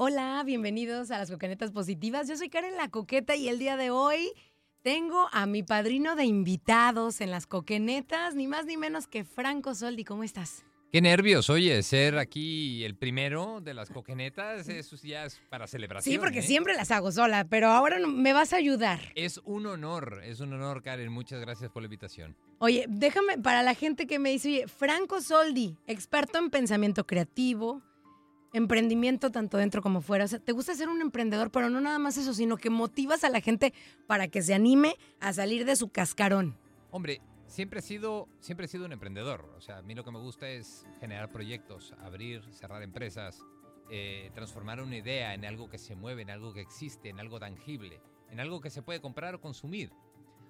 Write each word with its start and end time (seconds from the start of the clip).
Hola, 0.00 0.44
bienvenidos 0.46 1.10
a 1.10 1.18
las 1.18 1.28
Coquenetas 1.28 1.72
Positivas. 1.72 2.28
Yo 2.28 2.36
soy 2.36 2.48
Karen 2.48 2.76
La 2.76 2.88
Coqueta 2.88 3.34
y 3.34 3.48
el 3.48 3.58
día 3.58 3.76
de 3.76 3.90
hoy 3.90 4.30
tengo 4.84 5.26
a 5.32 5.44
mi 5.46 5.64
padrino 5.64 6.14
de 6.14 6.24
invitados 6.24 7.20
en 7.20 7.32
las 7.32 7.48
Coquenetas, 7.48 8.36
ni 8.36 8.46
más 8.46 8.64
ni 8.64 8.76
menos 8.76 9.08
que 9.08 9.24
Franco 9.24 9.74
Soldi. 9.74 10.04
¿Cómo 10.04 10.22
estás? 10.22 10.64
Qué 10.92 11.00
nervios, 11.00 11.50
oye, 11.50 11.82
ser 11.82 12.16
aquí 12.16 12.84
el 12.84 12.94
primero 12.94 13.60
de 13.60 13.74
las 13.74 13.90
coquenetas, 13.90 14.68
eso 14.68 14.96
ya 15.02 15.24
es 15.24 15.40
para 15.50 15.66
celebración. 15.66 16.14
Sí, 16.14 16.18
porque 16.18 16.38
¿eh? 16.38 16.42
siempre 16.42 16.74
las 16.74 16.92
hago 16.92 17.10
sola, 17.10 17.44
pero 17.44 17.66
ahora 17.66 17.98
me 17.98 18.32
vas 18.32 18.52
a 18.52 18.56
ayudar. 18.56 19.00
Es 19.16 19.40
un 19.44 19.66
honor, 19.66 20.22
es 20.24 20.38
un 20.38 20.52
honor, 20.52 20.80
Karen. 20.82 21.10
Muchas 21.10 21.40
gracias 21.40 21.72
por 21.72 21.82
la 21.82 21.86
invitación. 21.86 22.36
Oye, 22.58 22.86
déjame 22.88 23.36
para 23.36 23.64
la 23.64 23.74
gente 23.74 24.06
que 24.06 24.20
me 24.20 24.30
dice, 24.30 24.48
oye, 24.48 24.68
Franco 24.68 25.20
Soldi, 25.20 25.76
experto 25.88 26.38
en 26.38 26.50
pensamiento 26.50 27.04
creativo, 27.04 27.82
emprendimiento 28.52 29.30
tanto 29.30 29.56
dentro 29.56 29.82
como 29.82 30.00
fuera. 30.00 30.24
O 30.24 30.28
sea, 30.28 30.38
te 30.38 30.52
gusta 30.52 30.74
ser 30.74 30.88
un 30.88 31.00
emprendedor, 31.00 31.50
pero 31.50 31.70
no 31.70 31.80
nada 31.80 31.98
más 31.98 32.16
eso, 32.16 32.34
sino 32.34 32.56
que 32.56 32.70
motivas 32.70 33.24
a 33.24 33.30
la 33.30 33.40
gente 33.40 33.72
para 34.06 34.28
que 34.28 34.42
se 34.42 34.54
anime 34.54 34.96
a 35.20 35.32
salir 35.32 35.64
de 35.64 35.76
su 35.76 35.88
cascarón. 35.88 36.56
Hombre, 36.90 37.20
siempre 37.46 37.80
he 37.80 37.82
sido, 37.82 38.28
siempre 38.40 38.66
he 38.66 38.68
sido 38.68 38.86
un 38.86 38.92
emprendedor. 38.92 39.52
O 39.56 39.60
sea, 39.60 39.78
a 39.78 39.82
mí 39.82 39.94
lo 39.94 40.04
que 40.04 40.12
me 40.12 40.18
gusta 40.18 40.48
es 40.48 40.86
generar 41.00 41.30
proyectos, 41.30 41.94
abrir, 42.00 42.42
cerrar 42.52 42.82
empresas, 42.82 43.44
eh, 43.90 44.30
transformar 44.34 44.80
una 44.80 44.96
idea 44.96 45.34
en 45.34 45.44
algo 45.44 45.68
que 45.68 45.78
se 45.78 45.94
mueve, 45.94 46.22
en 46.22 46.30
algo 46.30 46.52
que 46.52 46.60
existe, 46.60 47.08
en 47.08 47.20
algo 47.20 47.40
tangible, 47.40 48.00
en 48.30 48.40
algo 48.40 48.60
que 48.60 48.70
se 48.70 48.82
puede 48.82 49.00
comprar 49.00 49.34
o 49.34 49.40
consumir. 49.40 49.90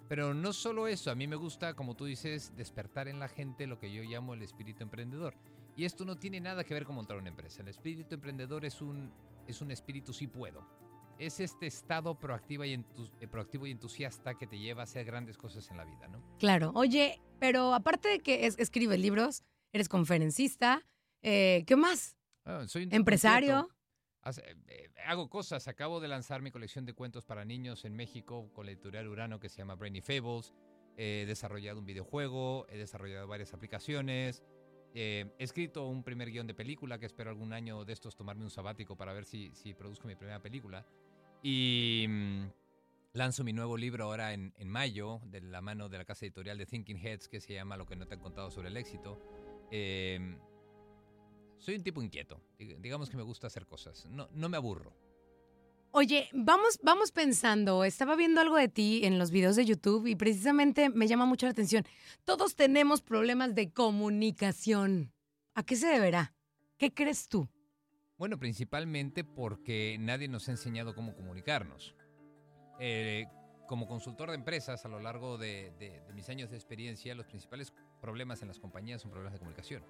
Pero 0.09 0.32
no 0.32 0.53
solo 0.53 0.88
eso, 0.88 1.10
a 1.10 1.15
mí 1.15 1.26
me 1.26 1.36
gusta, 1.36 1.75
como 1.75 1.94
tú 1.94 2.06
dices, 2.06 2.56
despertar 2.56 3.09
en 3.09 3.19
la 3.19 3.28
gente 3.28 3.66
lo 3.66 3.78
que 3.78 3.92
yo 3.92 4.03
llamo 4.03 4.34
el 4.34 4.42
espíritu 4.42 4.82
emprendedor. 4.82 5.34
Y 5.78 5.84
esto 5.84 6.05
no 6.05 6.16
tiene 6.16 6.41
nada 6.41 6.65
que 6.65 6.75
ver 6.75 6.84
con 6.84 6.97
montar 6.97 7.16
una 7.19 7.28
empresa. 7.28 7.62
El 7.62 7.69
espíritu 7.69 8.16
emprendedor 8.16 8.65
es 8.65 8.83
un, 8.83 9.12
es 9.47 9.61
un 9.61 9.71
espíritu 9.71 10.12
sí 10.12 10.27
puedo. 10.27 10.66
Es 11.21 11.39
este 11.39 11.69
estado 11.69 12.19
proactivo 12.19 12.65
y, 12.65 12.72
eh, 12.75 13.28
proactivo 13.31 13.65
y 13.65 13.71
entusiasta 13.71 14.34
que 14.34 14.49
te 14.49 14.59
lleva 14.59 14.81
a 14.81 14.84
hacer 14.84 15.06
grandes 15.06 15.39
cosas 15.39 15.71
en 15.71 15.77
la 15.77 15.84
vida, 15.84 16.09
¿no? 16.09 16.21
Claro. 16.41 16.72
Oye, 16.75 17.21
pero 17.39 17.75
aparte 17.75 18.09
de 18.09 18.19
que 18.19 18.47
es- 18.47 18.59
escribes 18.59 18.99
libros, 18.99 19.44
eres 19.72 19.89
conferencista, 19.89 20.83
eh, 21.22 21.62
¿qué 21.65 21.77
más? 21.77 22.16
Ah, 22.45 22.65
soy 22.66 22.83
un 22.83 22.93
Empresario. 22.95 23.69
eh, 24.66 24.91
hago 25.06 25.31
cosas. 25.31 25.69
Acabo 25.69 26.00
de 26.00 26.09
lanzar 26.09 26.43
mi 26.43 26.50
colección 26.50 26.87
de 26.87 26.93
cuentos 26.93 27.25
para 27.25 27.45
niños 27.45 27.84
en 27.84 27.95
México 27.95 28.50
con 28.53 28.66
la 28.66 28.72
editorial 28.72 29.06
Urano 29.06 29.39
que 29.39 29.49
se 29.49 29.59
llama 29.59 29.77
Brainy 29.77 30.00
Fables. 30.00 30.53
He 30.97 31.25
desarrollado 31.25 31.78
un 31.78 31.87
videojuego, 31.87 32.66
he 32.69 32.78
desarrollado 32.78 33.28
varias 33.28 33.55
aplicaciones. 33.55 34.43
Eh, 34.94 35.26
he 35.38 35.44
escrito 35.44 35.87
un 35.87 36.03
primer 36.03 36.31
guion 36.31 36.47
de 36.47 36.54
película 36.54 36.99
que 36.99 37.06
espero 37.06 37.31
algún 37.31 37.53
año 37.53 37.84
de 37.84 37.93
estos 37.93 38.16
tomarme 38.16 38.44
un 38.44 38.50
sabático 38.50 38.97
para 38.97 39.12
ver 39.12 39.25
si, 39.25 39.50
si 39.54 39.75
produzco 39.75 40.09
mi 40.09 40.15
primera 40.16 40.41
película. 40.41 40.87
Y 41.43 42.06
mm, 42.09 42.44
lanzo 43.12 43.44
mi 43.44 43.53
nuevo 43.53 43.77
libro 43.77 44.04
ahora 44.04 44.32
en, 44.32 44.53
en 44.56 44.69
mayo 44.69 45.21
de 45.27 45.41
la 45.41 45.60
mano 45.60 45.88
de 45.88 45.98
la 45.98 46.04
casa 46.04 46.25
editorial 46.25 46.59
de 46.59 46.66
Thinking 46.66 46.97
Heads 46.98 47.28
que 47.28 47.41
se 47.41 47.54
llama 47.54 47.77
Lo 47.77 47.87
que 47.87 47.97
no 47.97 48.06
te 48.06 48.15
han 48.15 48.21
contado 48.21 48.50
sobre 48.50 48.69
el 48.69 48.77
éxito. 48.77 49.21
Eh, 49.71 50.37
soy 51.59 51.75
un 51.77 51.82
tipo 51.82 52.03
inquieto. 52.03 52.41
Dig- 52.59 52.78
Digamos 52.81 53.10
que 53.10 53.16
me 53.16 53.22
gusta 53.22 53.47
hacer 53.48 53.66
cosas. 53.66 54.06
No, 54.06 54.28
no 54.32 54.48
me 54.48 54.56
aburro. 54.56 54.93
Oye, 55.91 56.28
vamos, 56.32 56.78
vamos 56.82 57.12
pensando, 57.12 57.82
estaba 57.82 58.15
viendo 58.15 58.41
algo 58.41 58.56
de 58.56 58.69
ti 58.69 59.00
en 59.04 59.19
los 59.19 59.31
videos 59.31 59.56
de 59.56 59.65
YouTube 59.65 60.06
y 60.06 60.16
precisamente 60.16 60.91
me 60.91 61.09
llama 61.09 61.25
mucho 61.25 61.47
la 61.47 61.53
atención. 61.53 61.84
Todos 62.25 62.54
tenemos 62.54 63.00
problemas 63.00 63.54
de 63.54 63.71
comunicación. 63.72 65.12
¿A 65.54 65.62
qué 65.65 65.77
se 65.77 65.87
deberá? 65.88 66.34
¿Qué 66.77 66.93
crees 66.93 67.28
tú? 67.28 67.48
Bueno, 68.19 68.38
principalmente 68.38 69.25
porque 69.25 69.97
nadie 69.98 70.28
nos 70.28 70.48
ha 70.48 70.53
enseñado 70.53 70.94
cómo 70.94 71.15
comunicarnos. 71.15 71.94
Eh, 72.78 73.27
como 73.66 73.87
consultor 73.87 74.28
de 74.31 74.37
empresas, 74.37 74.84
a 74.84 74.88
lo 74.88 75.00
largo 75.00 75.37
de, 75.37 75.72
de- 75.78 76.00
de 76.06 76.12
mis 76.12 76.28
años 76.28 76.50
de 76.50 76.56
experiencia, 76.56 77.15
los 77.15 77.27
principales 77.27 77.72
problemas 78.00 78.41
en 78.43 78.48
las 78.48 78.59
compañías 78.60 79.03
son 79.03 79.10
problemas 79.10 79.32
de 79.32 79.38
comunicación. 79.41 79.84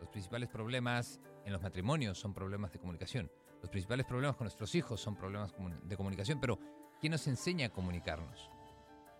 Los 0.00 0.08
principales 0.10 0.48
problemas 0.48 1.20
en 1.44 1.52
los 1.52 1.62
matrimonios 1.62 2.18
son 2.18 2.34
problemas 2.34 2.72
de 2.72 2.78
comunicación. 2.78 3.30
Los 3.64 3.70
principales 3.70 4.04
problemas 4.04 4.36
con 4.36 4.44
nuestros 4.44 4.74
hijos 4.74 5.00
son 5.00 5.16
problemas 5.16 5.54
de 5.84 5.96
comunicación. 5.96 6.38
Pero, 6.38 6.58
¿quién 7.00 7.12
nos 7.12 7.26
enseña 7.26 7.68
a 7.68 7.70
comunicarnos? 7.70 8.50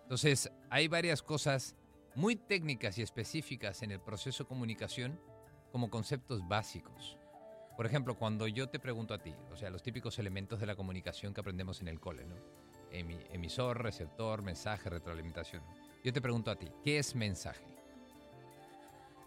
Entonces, 0.03 0.51
hay 0.69 0.87
varias 0.87 1.23
cosas 1.23 1.75
muy 2.13 2.35
técnicas 2.35 2.99
y 2.99 3.01
específicas 3.01 3.81
en 3.81 3.89
el 3.89 3.99
proceso 3.99 4.43
de 4.43 4.47
comunicación 4.47 5.19
como 5.71 5.89
conceptos 5.89 6.47
básicos. 6.47 7.17
Por 7.75 7.87
ejemplo, 7.87 8.19
cuando 8.19 8.47
yo 8.47 8.69
te 8.69 8.77
pregunto 8.77 9.15
a 9.15 9.17
ti, 9.17 9.33
o 9.51 9.57
sea, 9.57 9.71
los 9.71 9.81
típicos 9.81 10.19
elementos 10.19 10.59
de 10.59 10.67
la 10.67 10.75
comunicación 10.75 11.33
que 11.33 11.41
aprendemos 11.41 11.81
en 11.81 11.87
el 11.87 11.99
cole, 11.99 12.23
¿no? 12.25 12.35
Emi- 12.91 13.25
emisor, 13.31 13.81
receptor, 13.81 14.43
mensaje, 14.43 14.91
retroalimentación. 14.91 15.63
Yo 16.03 16.13
te 16.13 16.21
pregunto 16.21 16.51
a 16.51 16.55
ti, 16.55 16.71
¿qué 16.83 16.99
es 16.99 17.15
mensaje? 17.15 17.65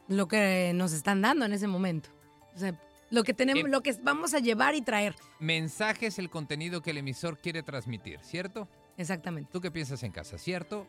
Lo 0.06 0.28
que 0.28 0.70
nos 0.76 0.92
están 0.92 1.22
dando 1.22 1.44
en 1.44 1.54
ese 1.54 1.66
momento. 1.66 2.08
O 2.54 2.58
sea, 2.58 2.80
lo 3.10 3.24
que 3.24 3.34
tenemos, 3.34 3.64
Em- 3.64 3.70
lo 3.70 3.82
que 3.82 3.92
vamos 4.02 4.34
a 4.34 4.38
llevar 4.38 4.74
y 4.74 4.82
traer. 4.82 5.14
Mensaje 5.40 6.06
es 6.06 6.18
el 6.18 6.30
contenido 6.30 6.82
que 6.82 6.90
el 6.90 6.98
emisor 6.98 7.38
quiere 7.38 7.62
transmitir, 7.62 8.20
¿cierto? 8.20 8.68
Exactamente. 8.96 9.50
¿Tú 9.52 9.60
qué 9.60 9.70
piensas 9.70 10.02
en 10.02 10.12
casa, 10.12 10.38
cierto? 10.38 10.86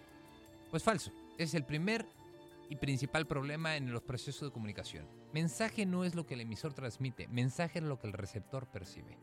Pues 0.71 0.83
falso. 0.83 1.11
Es 1.37 1.53
el 1.53 1.63
primer 1.65 2.05
y 2.69 2.75
principal 2.75 3.25
problema 3.25 3.75
en 3.77 3.91
los 3.91 4.03
procesos 4.03 4.49
de 4.49 4.53
comunicación. 4.53 5.07
Mensaje 5.33 5.85
no 5.85 6.03
es 6.03 6.13
lo 6.15 6.25
que 6.25 6.35
el 6.35 6.41
emisor 6.41 6.73
transmite, 6.73 7.27
mensaje 7.27 7.79
es 7.79 7.85
lo 7.85 7.97
que 7.99 8.07
el 8.07 8.13
receptor 8.13 8.67
percibe. 8.67 9.17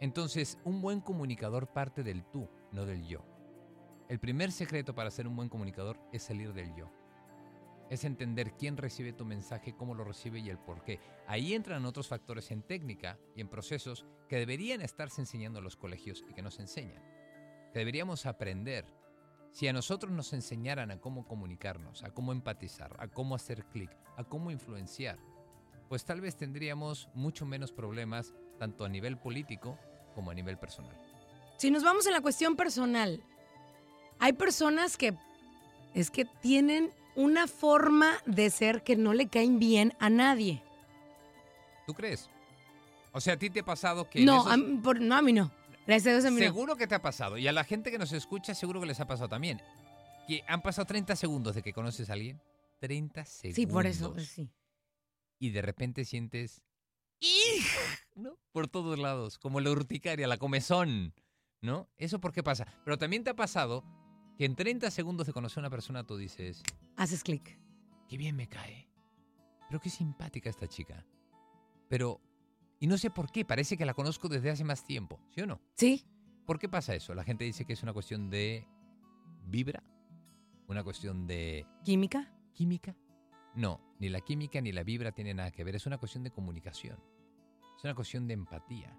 Entonces, 0.00 0.58
un 0.64 0.80
buen 0.80 1.00
comunicador 1.00 1.66
parte 1.72 2.02
del 2.02 2.24
tú, 2.24 2.48
no 2.72 2.86
del 2.86 3.06
yo. 3.06 3.24
El 4.08 4.18
primer 4.20 4.52
secreto 4.52 4.94
para 4.94 5.10
ser 5.10 5.26
un 5.26 5.36
buen 5.36 5.48
comunicador 5.48 5.98
es 6.12 6.22
salir 6.22 6.52
del 6.54 6.74
yo. 6.74 6.90
Es 7.90 8.04
entender 8.04 8.52
quién 8.52 8.76
recibe 8.76 9.12
tu 9.12 9.24
mensaje, 9.24 9.74
cómo 9.74 9.94
lo 9.94 10.04
recibe 10.04 10.40
y 10.40 10.50
el 10.50 10.58
por 10.58 10.82
qué. 10.84 11.00
Ahí 11.26 11.54
entran 11.54 11.86
otros 11.86 12.08
factores 12.08 12.50
en 12.50 12.62
técnica 12.62 13.18
y 13.34 13.40
en 13.40 13.48
procesos 13.48 14.04
que 14.28 14.36
deberían 14.36 14.82
estarse 14.82 15.20
enseñando 15.20 15.58
en 15.58 15.64
los 15.64 15.76
colegios 15.76 16.24
y 16.28 16.34
que 16.34 16.42
nos 16.42 16.58
enseñan. 16.60 17.02
Que 17.72 17.78
deberíamos 17.78 18.26
aprender. 18.26 18.84
Si 19.52 19.66
a 19.66 19.72
nosotros 19.72 20.12
nos 20.12 20.32
enseñaran 20.34 20.90
a 20.90 21.00
cómo 21.00 21.26
comunicarnos, 21.26 22.04
a 22.04 22.10
cómo 22.10 22.32
empatizar, 22.32 22.94
a 22.98 23.08
cómo 23.08 23.34
hacer 23.34 23.64
clic, 23.64 23.90
a 24.16 24.24
cómo 24.24 24.50
influenciar, 24.50 25.18
pues 25.88 26.04
tal 26.04 26.20
vez 26.20 26.36
tendríamos 26.36 27.08
mucho 27.14 27.46
menos 27.46 27.72
problemas 27.72 28.34
tanto 28.58 28.84
a 28.84 28.88
nivel 28.88 29.16
político 29.16 29.78
como 30.14 30.30
a 30.30 30.34
nivel 30.34 30.58
personal. 30.58 30.96
Si 31.56 31.70
nos 31.70 31.82
vamos 31.82 32.06
en 32.06 32.12
la 32.12 32.20
cuestión 32.20 32.56
personal, 32.56 33.22
hay 34.18 34.32
personas 34.34 34.96
que 34.96 35.16
es 35.94 36.10
que 36.10 36.24
tienen 36.24 36.92
una 37.14 37.46
forma 37.48 38.12
de 38.26 38.50
ser 38.50 38.82
que 38.82 38.96
no 38.96 39.12
le 39.14 39.28
caen 39.28 39.58
bien 39.58 39.94
a 39.98 40.10
nadie. 40.10 40.62
¿Tú 41.86 41.94
crees? 41.94 42.28
O 43.12 43.20
sea, 43.20 43.34
¿a 43.34 43.38
ti 43.38 43.50
te 43.50 43.60
ha 43.60 43.64
pasado 43.64 44.08
que... 44.08 44.24
No, 44.24 44.40
esos- 44.42 44.52
a 44.52 44.56
mí- 44.56 44.76
por- 44.82 45.00
no, 45.00 45.14
a 45.16 45.22
mí 45.22 45.32
no. 45.32 45.50
Gracias 45.86 46.06
a 46.08 46.10
Dios 46.18 46.24
a 46.26 46.30
mí 46.30 46.36
no. 46.40 46.46
Seguro 46.46 46.76
que 46.76 46.86
te 46.86 46.94
ha 46.94 47.00
pasado. 47.02 47.38
Y 47.38 47.48
a 47.48 47.52
la 47.52 47.64
gente 47.64 47.90
que 47.90 47.98
nos 47.98 48.12
escucha, 48.12 48.54
seguro 48.54 48.80
que 48.80 48.86
les 48.86 49.00
ha 49.00 49.06
pasado 49.06 49.28
también. 49.28 49.60
Que 50.26 50.44
han 50.46 50.60
pasado 50.60 50.86
30 50.86 51.16
segundos 51.16 51.54
de 51.54 51.62
que 51.62 51.72
conoces 51.72 52.10
a 52.10 52.12
alguien. 52.12 52.40
30 52.80 53.24
segundos. 53.24 53.56
Sí, 53.56 53.66
por 53.66 53.86
eso, 53.86 54.14
sí. 54.18 54.50
Y 55.38 55.50
de 55.50 55.62
repente 55.62 56.04
sientes. 56.04 56.60
¿No? 58.14 58.36
Por 58.52 58.68
todos 58.68 58.98
lados. 58.98 59.38
Como 59.38 59.60
la 59.60 59.70
urticaria, 59.70 60.26
la 60.28 60.36
comezón. 60.38 61.14
¿No? 61.60 61.88
¿Eso 61.96 62.20
por 62.20 62.32
qué 62.32 62.42
pasa? 62.42 62.66
Pero 62.84 62.98
también 62.98 63.24
te 63.24 63.30
ha 63.30 63.34
pasado 63.36 63.82
que 64.38 64.44
en 64.44 64.54
30 64.54 64.90
segundos 64.92 65.26
de 65.26 65.32
conocer 65.32 65.58
a 65.58 65.62
una 65.62 65.70
persona 65.70 66.06
tú 66.06 66.16
dices. 66.16 66.62
Haces 66.96 67.24
clic. 67.24 67.58
Qué 68.08 68.16
bien 68.16 68.36
me 68.36 68.48
cae. 68.48 68.88
Pero 69.68 69.80
qué 69.80 69.90
simpática 69.90 70.48
esta 70.48 70.68
chica. 70.68 71.04
Pero. 71.88 72.20
Y 72.80 72.86
no 72.86 72.96
sé 72.96 73.10
por 73.10 73.32
qué, 73.32 73.44
parece 73.44 73.76
que 73.76 73.84
la 73.84 73.94
conozco 73.94 74.28
desde 74.28 74.50
hace 74.50 74.62
más 74.62 74.84
tiempo. 74.84 75.18
¿Sí 75.34 75.40
o 75.40 75.46
no? 75.46 75.60
Sí. 75.74 76.06
¿Por 76.46 76.60
qué 76.60 76.68
pasa 76.68 76.94
eso? 76.94 77.12
La 77.14 77.24
gente 77.24 77.44
dice 77.44 77.64
que 77.64 77.72
es 77.72 77.82
una 77.82 77.92
cuestión 77.92 78.30
de 78.30 78.64
vibra, 79.44 79.82
una 80.68 80.84
cuestión 80.84 81.26
de 81.26 81.66
¿Química? 81.84 82.32
química. 82.54 82.96
No, 83.56 83.80
ni 83.98 84.08
la 84.08 84.20
química 84.20 84.60
ni 84.60 84.70
la 84.70 84.84
vibra 84.84 85.10
tienen 85.10 85.38
nada 85.38 85.50
que 85.50 85.64
ver, 85.64 85.74
es 85.74 85.86
una 85.86 85.98
cuestión 85.98 86.22
de 86.22 86.30
comunicación. 86.30 87.02
Es 87.76 87.82
una 87.82 87.96
cuestión 87.96 88.28
de 88.28 88.34
empatía. 88.34 88.96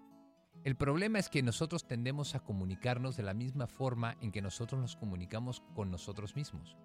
El 0.64 0.76
problema 0.76 1.20
es 1.20 1.30
que 1.30 1.42
nosotros 1.42 1.88
tendemos 1.88 2.36
a 2.36 2.42
comunicarnos 2.42 3.16
de 3.16 3.24
la 3.24 3.34
misma 3.34 3.68
forma 3.68 4.18
en 4.20 4.32
que 4.32 4.42
nosotros 4.42 4.82
nos 4.82 4.98
comunicamos 4.98 5.62
con 5.74 5.90
nosotros 5.90 6.36
mismos. 6.36 6.76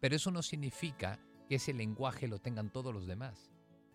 Pero 0.00 0.14
eso 0.14 0.30
no 0.30 0.42
significa 0.42 1.18
que 1.48 1.56
ese 1.56 1.74
lenguaje 1.74 2.28
lo 2.28 2.38
tengan 2.38 2.70
todos 2.70 2.94
los 2.94 3.06
demás. 3.06 3.52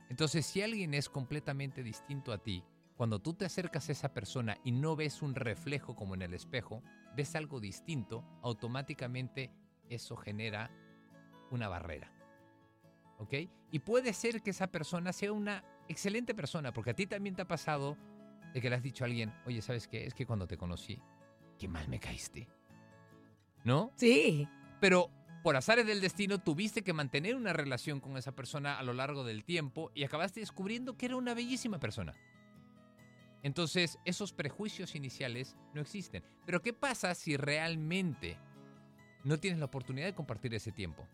Entonces, 0.09 0.45
si 0.45 0.61
alguien 0.61 0.93
es 0.93 1.09
completamente 1.09 1.81
distinto 1.81 2.33
a 2.33 2.39
ti, 2.39 2.65
cuando 2.97 3.19
tú 3.19 3.33
te 3.33 3.45
acercas 3.45 3.87
a 3.87 3.93
esa 3.93 4.13
persona 4.13 4.57
y 4.65 4.73
no 4.73 4.97
ves 4.97 5.21
un 5.21 5.33
reflejo 5.33 5.95
como 5.95 6.13
en 6.13 6.23
el 6.23 6.33
espejo, 6.33 6.83
ves 7.15 7.33
algo 7.35 7.61
distinto, 7.61 8.25
automáticamente 8.41 9.49
eso 9.89 10.17
genera 10.17 10.71
una 11.51 11.69
barrera. 11.69 12.11
¿Ok? 13.17 13.33
Y 13.71 13.79
puede 13.79 14.11
ser 14.11 14.41
que 14.41 14.49
esa 14.49 14.67
persona 14.67 15.13
sea 15.13 15.31
una 15.31 15.63
excelente 15.87 16.35
persona, 16.35 16.73
porque 16.73 16.91
a 16.91 16.95
ti 16.95 17.07
también 17.07 17.35
te 17.35 17.43
ha 17.43 17.47
pasado 17.47 17.97
de 18.53 18.61
que 18.61 18.69
le 18.69 18.75
has 18.75 18.83
dicho 18.83 19.03
a 19.03 19.07
alguien, 19.07 19.33
oye, 19.45 19.61
¿sabes 19.61 19.87
qué? 19.87 20.05
Es 20.05 20.13
que 20.13 20.25
cuando 20.25 20.47
te 20.47 20.57
conocí, 20.57 20.99
qué 21.57 21.67
mal 21.67 21.87
me 21.87 21.99
caíste. 21.99 22.47
¿No? 23.63 23.91
Sí. 23.95 24.47
Pero 24.79 25.09
por 25.43 25.55
azares 25.55 25.85
del 25.85 26.01
destino 26.01 26.39
tuviste 26.39 26.83
que 26.83 26.93
mantener 26.93 27.35
una 27.35 27.53
relación 27.53 27.99
con 27.99 28.17
esa 28.17 28.33
persona 28.33 28.77
a 28.77 28.83
lo 28.83 28.93
largo 28.93 29.23
del 29.23 29.43
tiempo 29.43 29.91
y 29.95 30.03
acabaste 30.03 30.39
descubriendo 30.39 30.97
que 30.97 31.07
era 31.07 31.15
una 31.15 31.33
bellísima 31.33 31.79
persona. 31.79 32.13
Entonces, 33.43 33.97
esos 34.05 34.33
prejuicios 34.33 34.95
iniciales 34.95 35.55
no 35.73 35.81
existen. 35.81 36.23
Pero 36.45 36.61
¿qué 36.61 36.73
pasa 36.73 37.15
si 37.15 37.37
realmente 37.37 38.37
no 39.23 39.39
tienes 39.39 39.59
la 39.59 39.65
oportunidad 39.65 40.05
de 40.05 40.15
compartir 40.15 40.53
ese 40.53 40.71
tiempo? 40.71 41.07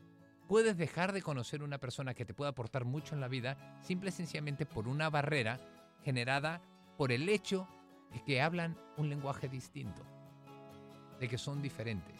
Puedes 0.48 0.78
dejar 0.78 1.14
de 1.14 1.22
conocer 1.22 1.64
una 1.64 1.78
persona 1.78 2.14
que 2.14 2.26
te 2.26 2.34
pueda 2.34 2.52
aportar 2.52 2.86
mucho 2.86 3.16
en 3.16 3.22
la 3.22 3.28
vida 3.28 3.80
simple 3.82 4.10
y 4.10 4.14
sencillamente 4.14 4.66
por 4.66 4.88
una 4.88 5.10
barrera 5.10 5.60
generada 6.04 6.62
por 6.98 7.12
el 7.12 7.30
hecho 7.30 7.68
de 8.12 8.24
que 8.24 8.42
hablan 8.42 8.78
un 8.98 9.10
lenguaje 9.10 9.48
distinto, 9.48 10.02
de 11.20 11.28
que 11.28 11.38
son 11.38 11.62
diferentes. 11.62 12.16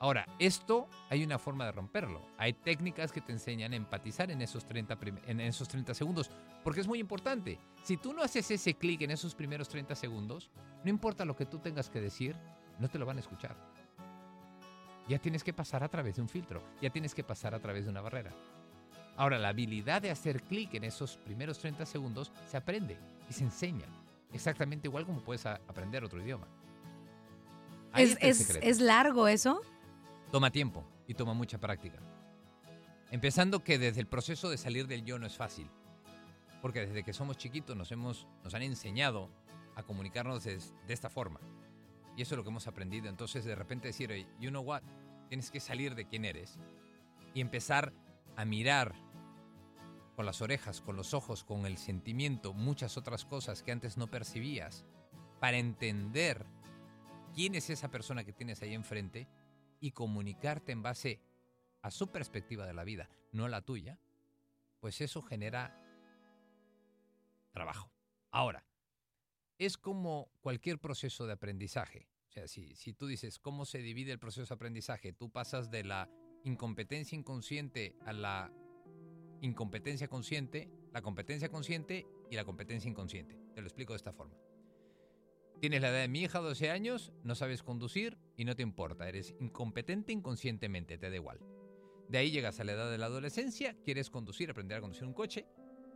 Ahora, 0.00 0.26
esto 0.38 0.86
hay 1.10 1.24
una 1.24 1.40
forma 1.40 1.64
de 1.64 1.72
romperlo. 1.72 2.22
Hay 2.38 2.52
técnicas 2.52 3.10
que 3.10 3.20
te 3.20 3.32
enseñan 3.32 3.72
a 3.72 3.76
empatizar 3.76 4.30
en 4.30 4.40
esos 4.42 4.64
30, 4.64 4.94
prim- 4.96 5.18
en 5.26 5.40
esos 5.40 5.66
30 5.66 5.92
segundos, 5.92 6.30
porque 6.62 6.80
es 6.80 6.86
muy 6.86 7.00
importante. 7.00 7.58
Si 7.82 7.96
tú 7.96 8.12
no 8.12 8.22
haces 8.22 8.48
ese 8.52 8.74
clic 8.74 9.02
en 9.02 9.10
esos 9.10 9.34
primeros 9.34 9.68
30 9.68 9.96
segundos, 9.96 10.50
no 10.84 10.90
importa 10.90 11.24
lo 11.24 11.34
que 11.34 11.46
tú 11.46 11.58
tengas 11.58 11.90
que 11.90 12.00
decir, 12.00 12.36
no 12.78 12.88
te 12.88 12.98
lo 12.98 13.06
van 13.06 13.16
a 13.16 13.20
escuchar. 13.20 13.56
Ya 15.08 15.18
tienes 15.18 15.42
que 15.42 15.52
pasar 15.52 15.82
a 15.82 15.88
través 15.88 16.14
de 16.16 16.22
un 16.22 16.28
filtro, 16.28 16.62
ya 16.80 16.90
tienes 16.90 17.12
que 17.14 17.24
pasar 17.24 17.54
a 17.54 17.58
través 17.60 17.84
de 17.84 17.90
una 17.90 18.00
barrera. 18.02 18.30
Ahora, 19.16 19.38
la 19.38 19.48
habilidad 19.48 20.00
de 20.00 20.12
hacer 20.12 20.42
clic 20.42 20.74
en 20.74 20.84
esos 20.84 21.16
primeros 21.16 21.58
30 21.58 21.84
segundos 21.86 22.30
se 22.46 22.56
aprende 22.56 22.96
y 23.28 23.32
se 23.32 23.44
enseña. 23.44 23.86
Exactamente 24.32 24.88
igual 24.88 25.06
como 25.06 25.20
puedes 25.22 25.44
aprender 25.46 26.04
otro 26.04 26.20
idioma. 26.22 26.46
¿Es, 27.96 28.16
es, 28.20 28.58
es 28.62 28.80
largo 28.80 29.28
eso? 29.28 29.62
Toma 30.30 30.50
tiempo 30.50 30.84
y 31.06 31.14
toma 31.14 31.32
mucha 31.34 31.58
práctica. 31.58 31.98
Empezando 33.10 33.64
que 33.64 33.78
desde 33.78 34.00
el 34.00 34.06
proceso 34.06 34.50
de 34.50 34.58
salir 34.58 34.86
del 34.86 35.04
yo 35.04 35.18
no 35.18 35.26
es 35.26 35.36
fácil. 35.36 35.68
Porque 36.60 36.86
desde 36.86 37.02
que 37.04 37.12
somos 37.12 37.38
chiquitos 37.38 37.76
nos, 37.76 37.90
hemos, 37.92 38.26
nos 38.44 38.52
han 38.52 38.62
enseñado 38.62 39.30
a 39.76 39.82
comunicarnos 39.82 40.44
des- 40.44 40.74
de, 40.86 40.92
esta 40.92 41.08
forma. 41.08 41.40
Y 42.16 42.22
eso 42.22 42.34
es 42.34 42.36
lo 42.36 42.42
que 42.42 42.50
hemos 42.50 42.66
aprendido. 42.66 43.08
Entonces 43.08 43.44
de 43.44 43.54
repente 43.54 43.88
decir, 43.88 44.10
"Oye, 44.10 44.26
you 44.40 44.50
know 44.50 44.62
what, 44.62 44.82
tienes 45.28 45.50
que 45.50 45.60
salir 45.60 45.94
de 45.94 46.04
quién 46.04 46.24
eres 46.24 46.58
y 47.32 47.40
empezar 47.40 47.92
a 48.36 48.44
mirar 48.44 48.94
con 50.18 50.26
las 50.26 50.42
orejas, 50.42 50.80
con 50.80 50.96
los 50.96 51.14
ojos, 51.14 51.44
con 51.44 51.64
el 51.64 51.78
sentimiento, 51.78 52.52
muchas 52.52 52.96
otras 52.96 53.24
cosas 53.24 53.62
que 53.62 53.70
antes 53.70 53.96
no 53.96 54.10
percibías, 54.10 54.84
para 55.38 55.58
entender 55.58 56.44
quién 57.32 57.54
es 57.54 57.70
esa 57.70 57.88
persona 57.88 58.24
que 58.24 58.32
tienes 58.32 58.60
ahí 58.60 58.74
enfrente 58.74 59.28
y 59.78 59.92
comunicarte 59.92 60.72
en 60.72 60.82
base 60.82 61.20
a 61.82 61.92
su 61.92 62.10
perspectiva 62.10 62.66
de 62.66 62.74
la 62.74 62.82
vida, 62.82 63.08
no 63.30 63.46
la 63.46 63.62
tuya, 63.62 64.00
pues 64.80 65.00
eso 65.02 65.22
genera 65.22 65.80
trabajo. 67.52 67.88
Ahora, 68.32 68.66
es 69.56 69.78
como 69.78 70.32
cualquier 70.40 70.80
proceso 70.80 71.28
de 71.28 71.34
aprendizaje. 71.34 72.08
O 72.30 72.32
sea, 72.32 72.48
si, 72.48 72.74
si 72.74 72.92
tú 72.92 73.06
dices 73.06 73.38
cómo 73.38 73.64
se 73.64 73.78
divide 73.78 74.10
el 74.10 74.18
proceso 74.18 74.48
de 74.48 74.56
aprendizaje, 74.56 75.12
tú 75.12 75.30
pasas 75.30 75.70
de 75.70 75.84
la 75.84 76.10
incompetencia 76.42 77.14
inconsciente 77.14 77.94
a 78.04 78.12
la 78.12 78.52
incompetencia 79.40 80.08
consciente, 80.08 80.70
la 80.92 81.02
competencia 81.02 81.48
consciente 81.48 82.06
y 82.30 82.36
la 82.36 82.44
competencia 82.44 82.88
inconsciente. 82.88 83.38
Te 83.54 83.60
lo 83.60 83.66
explico 83.66 83.92
de 83.92 83.98
esta 83.98 84.12
forma. 84.12 84.36
Tienes 85.60 85.82
la 85.82 85.88
edad 85.88 86.00
de 86.00 86.08
mi 86.08 86.20
hija, 86.20 86.38
12 86.38 86.70
años, 86.70 87.12
no 87.24 87.34
sabes 87.34 87.62
conducir 87.62 88.16
y 88.36 88.44
no 88.44 88.54
te 88.54 88.62
importa. 88.62 89.08
Eres 89.08 89.34
incompetente 89.40 90.12
inconscientemente, 90.12 90.98
te 90.98 91.10
da 91.10 91.16
igual. 91.16 91.40
De 92.08 92.18
ahí 92.18 92.30
llegas 92.30 92.60
a 92.60 92.64
la 92.64 92.72
edad 92.72 92.90
de 92.90 92.98
la 92.98 93.06
adolescencia, 93.06 93.76
quieres 93.84 94.08
conducir, 94.08 94.50
aprender 94.50 94.78
a 94.78 94.80
conducir 94.80 95.04
un 95.04 95.14
coche. 95.14 95.46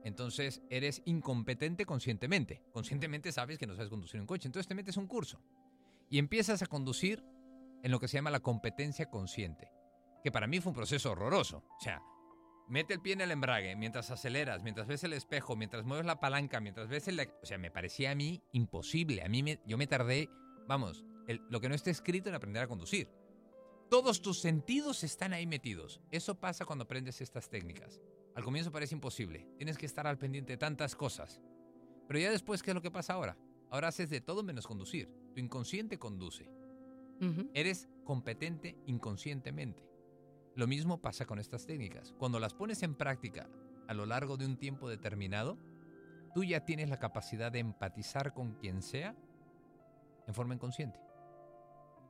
Entonces 0.05 0.63
eres 0.69 1.01
incompetente 1.05 1.87
conscientemente. 1.87 2.63
Conscientemente 2.73 3.31
sabes 3.31 3.57
que 3.57 3.69
no 3.69 3.77
sabes 3.77 3.89
conducir 3.89 4.21
un 4.21 4.27
coche. 4.27 4.49
Entonces 4.49 4.67
te 4.67 4.75
metes 4.75 4.97
un 4.97 5.07
curso 5.07 5.41
y 6.11 6.19
empiezas 6.19 6.61
a 6.63 6.67
conducir 6.67 7.25
en 7.83 7.91
lo 7.91 8.01
que 8.01 8.09
se 8.09 8.19
llama 8.19 8.31
la 8.31 8.41
competencia 8.41 9.09
consciente. 9.09 9.71
Que 10.23 10.33
para 10.33 10.47
mí 10.47 10.61
fue 10.61 10.71
un 10.71 10.77
proceso 10.77 11.13
horroroso. 11.13 11.65
O 11.79 11.81
sea, 11.81 12.03
mete 12.69 12.95
el 12.95 13.01
pie 13.01 13.13
en 13.15 13.21
el 13.23 13.31
embrague 13.31 13.77
mientras 13.77 14.11
aceleras, 14.11 14.63
mientras 14.63 14.87
ves 14.87 15.05
el 15.05 15.13
espejo, 15.13 15.57
mientras 15.57 15.85
mueves 15.85 16.07
la 16.07 16.21
palanca, 16.21 16.61
mientras 16.61 16.89
ves 16.89 17.09
el... 17.09 17.21
O 17.43 17.47
sea, 17.47 17.59
me 17.59 17.71
parecía 17.71 18.11
a 18.13 18.15
mí 18.15 18.43
imposible. 18.53 19.23
A 19.23 19.29
mí 19.29 19.43
me, 19.43 19.61
yo 19.67 19.77
me 19.79 19.87
tardé, 19.87 20.29
vamos, 20.67 21.05
el- 21.27 21.41
lo 21.51 21.61
que 21.61 21.69
no 21.69 21.75
está 21.75 21.91
escrito 21.91 22.29
en 22.29 22.35
aprender 22.35 22.63
a 22.63 22.69
conducir. 22.69 23.09
Todos 23.91 24.23
tus 24.23 24.41
sentidos 24.41 25.05
están 25.05 25.33
ahí 25.35 25.47
metidos. 25.47 26.01
Eso 26.11 26.41
pasa 26.41 26.65
cuando 26.65 26.85
aprendes 26.85 27.21
estas 27.21 27.51
técnicas. 27.51 28.01
Al 28.35 28.43
comienzo 28.45 28.73
parece 28.73 28.95
imposible. 28.95 29.47
Tienes 29.59 29.77
que 29.77 29.85
estar 29.85 30.07
al 30.07 30.17
pendiente 30.19 30.55
de 30.55 30.57
tantas 30.57 30.97
cosas. 30.97 31.43
Pero 32.09 32.19
ya 32.19 32.31
después, 32.31 32.63
¿qué 32.63 32.71
es 32.71 32.75
lo 32.75 32.81
que 32.81 32.91
pasa 32.91 33.13
ahora? 33.13 33.37
Ahora 33.71 33.89
haces 33.89 34.09
de 34.09 34.21
todo 34.23 34.43
menos 34.43 34.67
conducir. 34.67 35.11
Tu 35.35 35.41
inconsciente 35.41 35.99
conduce. 35.99 36.49
Eres 37.55 37.89
competente 38.05 38.77
inconscientemente. 38.87 39.87
Lo 40.55 40.67
mismo 40.67 41.01
pasa 41.01 41.25
con 41.25 41.39
estas 41.39 41.67
técnicas. 41.67 42.15
Cuando 42.19 42.39
las 42.39 42.55
pones 42.55 42.83
en 42.83 42.95
práctica 42.95 43.49
a 43.89 43.95
lo 43.95 44.07
largo 44.07 44.37
de 44.37 44.47
un 44.47 44.59
tiempo 44.59 44.89
determinado, 44.89 45.59
tú 46.35 46.45
ya 46.45 46.65
tienes 46.65 46.91
la 46.91 46.99
capacidad 46.99 47.51
de 47.51 47.61
empatizar 47.61 48.35
con 48.35 48.53
quien 48.55 48.83
sea 48.83 49.17
en 50.27 50.35
forma 50.35 50.55
inconsciente. 50.55 51.01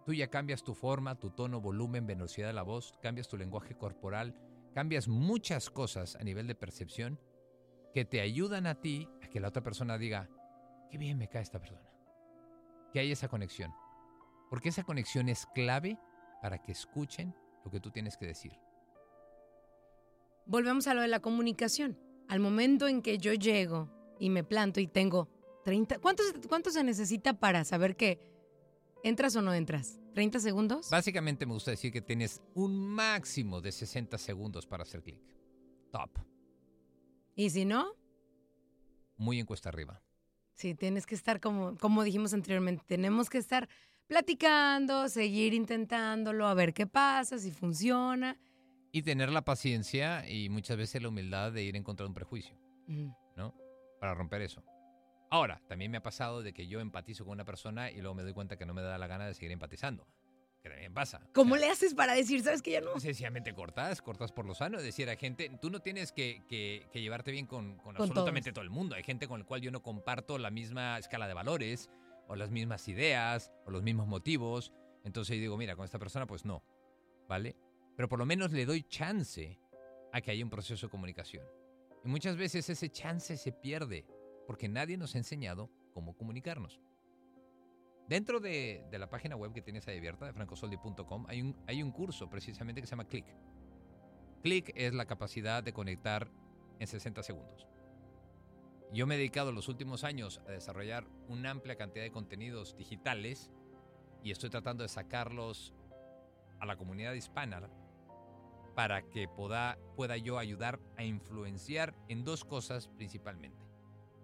Tú 0.05 0.13
ya 0.13 0.29
cambias 0.29 0.65
tu 0.65 0.75
forma, 0.75 1.19
tu 1.19 1.31
tono, 1.31 1.61
volumen, 1.61 2.07
velocidad 2.07 2.49
de 2.49 2.53
la 2.53 2.63
voz, 2.63 2.99
cambias 3.01 3.29
tu 3.29 3.37
lenguaje 3.37 3.77
corporal, 3.77 4.35
cambias 4.75 5.07
muchas 5.07 5.71
cosas 5.71 6.17
a 6.17 6.25
nivel 6.25 6.49
de 6.49 6.57
percepción 6.57 7.21
que 7.95 8.05
te 8.05 8.21
ayudan 8.21 8.67
a 8.67 8.81
ti 8.81 9.09
a 9.23 9.29
que 9.29 9.39
la 9.39 9.49
otra 9.49 9.63
persona 9.63 9.99
diga, 9.99 10.29
qué 10.91 10.99
bien 10.99 11.19
me 11.19 11.29
cae 11.29 11.43
esta 11.43 11.61
persona. 11.61 11.89
Que 12.93 12.99
hay 12.99 13.13
esa 13.13 13.29
conexión. 13.29 13.73
Porque 14.51 14.71
esa 14.71 14.83
conexión 14.83 15.29
es 15.29 15.47
clave 15.55 15.99
para 16.43 16.59
que 16.61 16.73
escuchen 16.73 17.35
lo 17.65 17.71
que 17.71 17.81
tú 17.81 17.91
tienes 17.91 18.17
que 18.17 18.27
decir. 18.27 18.53
Volvemos 20.47 20.87
a 20.87 20.95
lo 20.95 21.03
de 21.03 21.09
la 21.09 21.21
comunicación. 21.21 21.99
Al 22.29 22.41
momento 22.41 22.89
en 22.89 23.03
que 23.03 23.19
yo 23.19 23.33
llego 23.33 23.89
y 24.19 24.31
me 24.31 24.45
planto 24.45 24.81
y 24.81 24.87
tengo 24.87 25.29
30... 25.65 25.99
¿Cuánto, 25.99 26.23
cuánto 26.49 26.71
se 26.71 26.83
necesita 26.83 27.35
para 27.35 27.65
saber 27.65 27.97
que 27.97 28.19
entras 29.05 29.37
o 29.37 29.43
no 29.43 29.55
entras? 29.55 30.01
¿30 30.15 30.41
segundos? 30.41 30.91
Básicamente 30.91 31.47
me 31.47 31.53
gusta 31.53 31.71
decir 31.71 31.93
que 31.93 32.03
tienes 32.03 32.43
un 32.55 32.77
máximo 32.77 33.61
de 33.61 33.73
60 33.73 34.19
segundos 34.19 34.67
para 34.67 34.83
hacer 34.83 35.03
clic. 35.03 35.21
Top. 35.91 36.11
¿Y 37.35 37.51
si 37.51 37.65
no? 37.65 37.95
Muy 39.17 39.39
en 39.39 39.47
cuesta 39.47 39.69
arriba. 39.69 40.03
Sí, 40.55 40.75
tienes 40.75 41.07
que 41.07 41.15
estar 41.15 41.41
como, 41.41 41.77
como 41.79 42.03
dijimos 42.03 42.35
anteriormente, 42.35 42.85
tenemos 42.87 43.31
que 43.31 43.39
estar 43.39 43.69
platicando, 44.13 45.09
seguir 45.09 45.55
intentándolo, 45.55 46.47
a 46.47 46.53
ver 46.53 46.75
qué 46.75 46.87
pasa, 46.87 47.39
si 47.39 47.51
funciona. 47.51 48.37
Y 48.93 49.01
tener 49.03 49.31
la 49.31 49.41
paciencia 49.43 50.29
y 50.29 50.51
muchas 50.51 50.77
veces 50.77 51.01
la 51.01 51.09
humildad 51.09 51.51
de 51.51 51.63
ir 51.63 51.77
en 51.77 51.83
contra 51.83 52.05
de 52.05 52.09
un 52.09 52.15
prejuicio. 52.15 52.55
¿no? 53.37 53.55
Para 53.99 54.15
romper 54.15 54.43
eso. 54.43 54.63
Ahora, 55.31 55.63
también 55.67 55.91
me 55.91 55.97
ha 55.97 56.03
pasado 56.03 56.43
de 56.43 56.53
que 56.53 56.67
yo 56.67 56.81
empatizo 56.81 57.25
con 57.25 57.33
una 57.33 57.47
persona 57.47 57.91
y 57.91 58.03
luego 58.03 58.15
me 58.15 58.23
doy 58.23 58.35
cuenta 58.35 58.59
que 58.59 58.67
no 58.67 58.75
me 58.75 58.83
da 58.83 58.99
la 58.99 59.07
gana 59.07 59.27
de 59.27 59.33
seguir 59.33 59.51
empatizando. 59.51 60.07
Que 60.63 60.69
también 60.69 60.93
pasa. 60.93 61.23
¿Cómo 61.33 61.57
le 61.57 61.71
haces 61.71 61.95
para 61.95 62.13
decir, 62.13 62.43
sabes 62.43 62.61
que 62.61 62.73
ya 62.73 62.83
no? 62.83 63.01
Sencillamente 63.01 63.55
cortas, 63.55 64.03
cortas 64.03 64.31
por 64.31 64.45
lo 64.45 64.55
sano. 64.55 64.77
Es 64.77 64.85
decir, 64.85 65.09
hay 65.09 65.17
gente, 65.17 65.51
tú 65.61 65.71
no 65.71 65.81
tienes 65.81 66.13
que, 66.13 66.43
que- 66.47 66.87
que 66.93 67.01
llevarte 67.01 67.33
bien 67.33 67.47
con, 67.47 67.77
con 67.79 67.95
Con 67.95 67.97
absolutamente 67.97 68.51
todos. 68.51 68.55
todo 68.57 68.65
el 68.65 68.71
mundo. 68.71 68.95
Hay 68.95 69.03
gente 69.05 69.27
con 69.27 69.41
la 69.41 69.47
cual 69.47 69.63
yo 69.63 69.71
no 69.71 69.83
comparto 69.83 70.37
la 70.37 70.51
misma 70.51 70.99
escala 70.99 71.27
de 71.27 71.33
valores, 71.35 71.89
o 72.29 72.37
las 72.37 72.51
mismas 72.51 72.89
ideas, 72.89 73.53
o 73.67 73.71
los 73.71 73.83
mismos 73.83 74.07
motivos. 74.07 74.73
Entonces 75.05 75.37
yo 75.37 75.43
digo, 75.43 75.57
mira, 75.57 75.77
con 75.77 75.85
esta 75.85 75.99
persona 75.99 76.27
pues 76.27 76.45
no, 76.45 76.63
¿vale? 77.29 77.57
Pero 77.97 78.09
por 78.09 78.19
lo 78.19 78.27
menos 78.27 78.53
le 78.53 78.67
doy 78.67 78.83
chance 78.85 79.59
a 80.13 80.21
que 80.21 80.31
haya 80.31 80.45
un 80.45 80.51
proceso 80.51 80.87
de 80.87 80.91
comunicación. 80.91 81.45
Y 82.05 82.09
muchas 82.09 82.37
veces 82.37 82.69
ese 82.69 82.89
chance 82.89 83.37
se 83.37 83.53
pierde, 83.53 84.07
porque 84.47 84.69
nadie 84.69 84.97
nos 84.97 85.15
ha 85.15 85.19
enseñado 85.19 85.71
cómo 85.93 86.17
comunicarnos. 86.17 86.81
Dentro 88.09 88.41
de, 88.41 88.85
de 88.91 88.99
la 88.99 89.09
página 89.09 89.37
web 89.37 89.53
que 89.53 89.63
tienes 89.63 89.87
ahí 89.89 89.99
abierta, 89.99 90.27
de 90.27 90.33
francosoldi.com, 90.33 91.27
hay 91.29 91.41
un, 91.41 91.57
hay 91.67 91.83
un 91.83 91.93
curso 91.93 92.29
precisamente 92.29 92.81
que 92.81 92.87
se 92.87 92.93
llama 92.93 93.07
Click. 93.07 93.27
Click 94.43 94.73
es 94.75 94.93
la 94.93 95.07
capacidad 95.07 95.63
de 95.63 95.73
conectar 95.73 96.29
en 96.81 96.87
60 96.87 97.23
segundos. 97.23 97.69
Yo 98.93 99.07
me 99.07 99.15
he 99.15 99.19
dedicado 99.19 99.53
los 99.53 99.69
últimos 99.69 100.05
años 100.05 100.43
a 100.47 100.51
desarrollar 100.51 101.07
una 101.27 101.51
amplia 101.51 101.77
cantidad 101.77 102.05
de 102.05 102.13
contenidos 102.13 102.77
digitales 102.77 103.51
y 104.23 104.33
estoy 104.33 104.51
tratando 104.51 104.83
de 104.83 104.91
sacarlos 104.91 105.73
a 106.61 106.67
la 106.67 106.77
comunidad 106.77 107.15
hispana 107.15 107.71
para 108.75 109.09
que 109.09 109.29
pueda, 109.29 109.79
pueda 109.97 110.19
yo 110.19 110.39
ayudar 110.39 110.79
a 110.99 111.05
influenciar 111.05 111.95
en 112.09 112.23
dos 112.23 112.45
cosas 112.45 112.89
principalmente. 112.89 113.65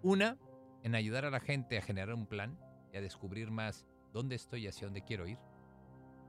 Una, 0.03 0.37
en 0.83 0.93
ayudar 0.93 1.25
a 1.25 1.31
la 1.31 1.39
gente 1.39 1.79
a 1.79 1.81
generar 1.81 2.13
un 2.13 2.27
plan 2.27 2.59
y 2.93 2.97
a 2.97 3.01
descubrir 3.01 3.49
más 3.49 3.87
dónde 4.13 4.35
estoy 4.35 4.65
y 4.65 4.67
hacia 4.67 4.85
dónde 4.85 5.03
quiero 5.03 5.27
ir. 5.27 5.39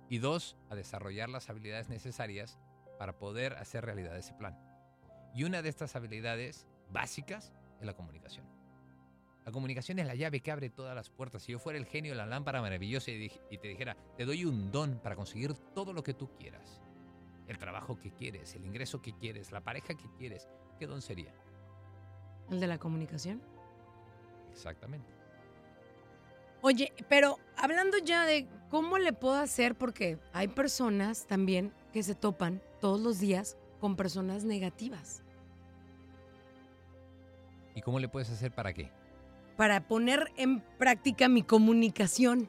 Y 0.09 0.17
dos, 0.17 0.57
a 0.71 0.75
desarrollar 0.75 1.29
las 1.29 1.51
habilidades 1.51 1.91
necesarias 1.91 2.59
para 2.99 3.19
poder 3.19 3.53
hacer 3.55 3.85
realidad 3.85 4.17
ese 4.17 4.33
plan. 4.33 4.59
Y 5.35 5.45
una 5.45 5.61
de 5.61 5.69
estas 5.69 5.95
habilidades 5.95 6.67
básicas 6.91 7.53
es 7.81 7.87
la 7.87 7.95
comunicación. 7.95 8.47
La 9.45 9.53
comunicación 9.53 9.99
es 9.99 10.07
la 10.07 10.15
llave 10.15 10.41
que 10.41 10.53
abre 10.53 10.69
todas 10.69 10.95
las 10.95 11.09
puertas. 11.09 11.43
Si 11.43 11.53
yo 11.53 11.59
fuera 11.59 11.79
el 11.79 11.87
genio 11.87 12.13
de 12.13 12.19
la 12.19 12.27
lámpara 12.27 12.61
maravillosa 12.61 13.11
y, 13.11 13.29
te 13.59 13.69
dijera, 13.69 13.97
te 14.17 14.25
doy 14.25 14.45
un 14.45 14.71
don 14.71 15.01
para 15.01 15.17
conseguir 15.17 15.55
todo 15.75 15.93
lo 15.93 16.03
que 16.03 16.15
tú 16.15 16.29
quieras, 16.39 16.81
el 17.49 17.59
trabajo 17.59 17.99
que 17.99 18.13
quieres, 18.13 18.55
el 18.55 18.65
ingreso 18.65 19.01
que 19.01 19.13
quieres, 19.15 19.51
la 19.51 19.63
pareja 19.63 19.95
que 19.95 20.09
quieres, 20.19 20.49
¿qué 20.79 20.87
don 20.87 21.01
sería? 21.01 21.33
¿El 22.51 22.61
de 22.61 22.67
la 22.67 22.79
comunicación? 22.79 23.43
Exactamente. 24.53 25.11
Oye, 26.63 26.93
pero 27.09 27.39
hablando 27.57 27.97
ya 27.99 28.27
de 28.27 28.47
cómo 28.69 28.99
le 28.99 29.15
puedo 29.15 29.37
hacer, 29.37 29.75
porque 29.75 30.19
hay 30.33 30.49
personas 30.49 31.27
también 31.27 31.73
que 31.93 32.03
se 32.03 32.15
topan 32.15 32.63
todos 32.81 33.01
los 33.01 33.19
días 33.19 33.57
con 33.81 33.97
personas 33.97 34.45
negativas. 34.45 35.25
¿Y 37.75 37.83
cómo 37.83 37.99
le 37.99 38.09
puedes 38.09 38.31
hacer 38.31 38.53
para 38.55 38.73
qué? 38.73 38.91
Para 39.57 39.87
poner 39.87 40.33
en 40.37 40.61
práctica 40.79 41.29
mi 41.29 41.43
comunicación. 41.43 42.49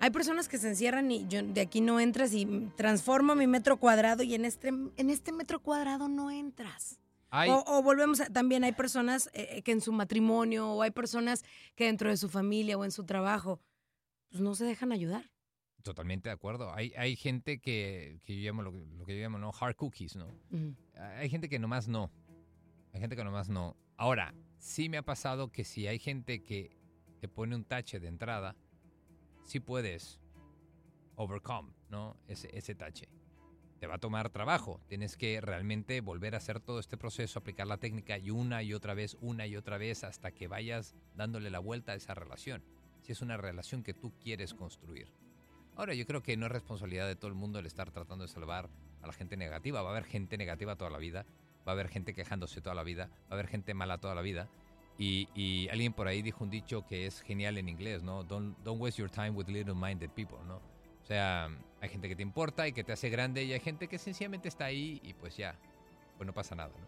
Hay 0.00 0.10
personas 0.10 0.48
que 0.48 0.58
se 0.58 0.68
encierran 0.68 1.10
y 1.10 1.26
yo 1.28 1.42
de 1.42 1.60
aquí 1.60 1.80
no 1.80 2.00
entras 2.00 2.34
y 2.34 2.44
transformo 2.76 3.34
mi 3.34 3.46
metro 3.46 3.78
cuadrado 3.78 4.22
y 4.22 4.34
en 4.34 4.44
este, 4.44 4.68
en 4.68 5.10
este 5.10 5.32
metro 5.32 5.60
cuadrado 5.60 6.08
no 6.08 6.30
entras. 6.30 6.98
O, 7.50 7.64
o 7.78 7.82
volvemos 7.82 8.20
a, 8.20 8.26
también 8.26 8.62
hay 8.64 8.72
personas 8.72 9.28
eh, 9.32 9.62
que 9.62 9.72
en 9.72 9.80
su 9.80 9.92
matrimonio 9.92 10.70
o 10.70 10.82
hay 10.82 10.90
personas 10.90 11.44
que 11.74 11.86
dentro 11.86 12.08
de 12.10 12.16
su 12.16 12.28
familia 12.28 12.76
o 12.78 12.84
en 12.84 12.92
su 12.92 13.04
trabajo 13.04 13.60
pues 14.30 14.40
no 14.40 14.54
se 14.54 14.64
dejan 14.64 14.92
ayudar. 14.92 15.30
Totalmente 15.82 16.28
de 16.28 16.32
acuerdo. 16.34 16.72
Hay, 16.72 16.92
hay 16.96 17.16
gente 17.16 17.60
que, 17.60 18.20
que 18.24 18.36
yo 18.36 18.42
llamo 18.50 18.62
lo, 18.62 18.72
que- 18.72 18.86
lo 18.96 19.04
que 19.04 19.16
yo 19.16 19.22
llamo 19.22 19.38
¿no? 19.38 19.52
hard 19.58 19.74
cookies, 19.76 20.16
¿no? 20.16 20.28
Hay 21.18 21.28
gente 21.28 21.48
que 21.48 21.58
nomás 21.58 21.88
no. 21.88 22.10
Hay 22.92 23.00
gente 23.00 23.16
que 23.16 23.24
nomás 23.24 23.48
no. 23.48 23.76
Ahora, 23.96 24.34
sí 24.58 24.88
me 24.88 24.96
ha 24.96 25.02
pasado 25.02 25.52
que 25.52 25.64
si 25.64 25.86
hay 25.86 25.98
gente 25.98 26.42
que 26.42 26.76
te 27.20 27.28
pone 27.28 27.54
un 27.54 27.64
tache 27.64 28.00
de 28.00 28.08
entrada, 28.08 28.56
sí 29.44 29.60
puedes 29.60 30.20
overcome, 31.16 31.72
¿no? 31.90 32.16
Ese, 32.26 32.56
ese 32.56 32.74
tache. 32.74 33.08
Te 33.78 33.86
va 33.86 33.96
a 33.96 34.00
tomar 34.00 34.30
trabajo. 34.30 34.80
Tienes 34.88 35.16
que 35.16 35.40
realmente 35.40 36.00
volver 36.00 36.34
a 36.34 36.38
hacer 36.38 36.60
todo 36.60 36.80
este 36.80 36.96
proceso, 36.96 37.38
aplicar 37.38 37.66
la 37.66 37.78
técnica 37.78 38.18
y 38.18 38.30
una 38.30 38.62
y 38.62 38.74
otra 38.74 38.94
vez, 38.94 39.16
una 39.20 39.46
y 39.46 39.56
otra 39.56 39.78
vez, 39.78 40.04
hasta 40.04 40.32
que 40.32 40.48
vayas 40.48 40.94
dándole 41.14 41.50
la 41.50 41.58
vuelta 41.60 41.92
a 41.92 41.96
esa 41.96 42.14
relación. 42.14 42.64
Si 43.02 43.12
es 43.12 43.22
una 43.22 43.36
relación 43.36 43.82
que 43.82 43.94
tú 43.94 44.12
quieres 44.18 44.54
construir. 44.54 45.12
Ahora, 45.76 45.94
yo 45.94 46.06
creo 46.06 46.22
que 46.22 46.36
no 46.36 46.46
es 46.46 46.52
responsabilidad 46.52 47.06
de 47.06 47.16
todo 47.16 47.28
el 47.28 47.34
mundo 47.34 47.58
el 47.58 47.66
estar 47.66 47.90
tratando 47.90 48.24
de 48.24 48.28
salvar 48.28 48.70
a 49.02 49.06
la 49.06 49.12
gente 49.12 49.36
negativa. 49.36 49.82
Va 49.82 49.90
a 49.90 49.92
haber 49.92 50.04
gente 50.04 50.38
negativa 50.38 50.76
toda 50.76 50.90
la 50.90 50.98
vida, 50.98 51.26
va 51.66 51.72
a 51.72 51.74
haber 51.74 51.88
gente 51.88 52.14
quejándose 52.14 52.60
toda 52.60 52.74
la 52.74 52.82
vida, 52.82 53.08
va 53.24 53.30
a 53.30 53.34
haber 53.34 53.48
gente 53.48 53.74
mala 53.74 53.98
toda 53.98 54.14
la 54.14 54.22
vida. 54.22 54.48
Y, 54.96 55.28
y 55.34 55.68
alguien 55.70 55.92
por 55.92 56.06
ahí 56.06 56.22
dijo 56.22 56.44
un 56.44 56.50
dicho 56.50 56.86
que 56.86 57.06
es 57.06 57.20
genial 57.20 57.58
en 57.58 57.68
inglés, 57.68 58.02
¿no? 58.02 58.22
Don't, 58.22 58.56
don't 58.58 58.80
waste 58.80 59.00
your 59.00 59.10
time 59.10 59.30
with 59.30 59.48
little-minded 59.48 60.10
people, 60.10 60.38
¿no? 60.46 60.56
O 60.56 61.06
sea, 61.06 61.48
hay 61.80 61.88
gente 61.88 62.08
que 62.08 62.16
te 62.16 62.22
importa 62.22 62.68
y 62.68 62.72
que 62.72 62.84
te 62.84 62.92
hace 62.92 63.10
grande 63.10 63.42
y 63.44 63.52
hay 63.52 63.60
gente 63.60 63.88
que 63.88 63.98
sencillamente 63.98 64.48
está 64.48 64.66
ahí 64.66 65.00
y 65.02 65.12
pues 65.14 65.36
ya, 65.36 65.58
pues 66.16 66.26
no 66.26 66.32
pasa 66.32 66.54
nada, 66.54 66.72
¿no? 66.78 66.86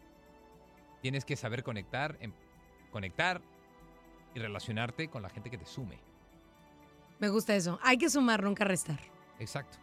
Tienes 1.02 1.24
que 1.24 1.36
saber 1.36 1.62
conectar, 1.62 2.16
em- 2.20 2.32
conectar 2.92 3.42
y 4.34 4.38
relacionarte 4.38 5.08
con 5.08 5.22
la 5.22 5.28
gente 5.28 5.50
que 5.50 5.58
te 5.58 5.66
sume. 5.66 5.98
Me 7.18 7.28
gusta 7.28 7.56
eso. 7.56 7.78
Hay 7.82 7.98
que 7.98 8.08
sumar, 8.08 8.42
nunca 8.42 8.64
restar. 8.64 9.00
Exacto. 9.38 9.78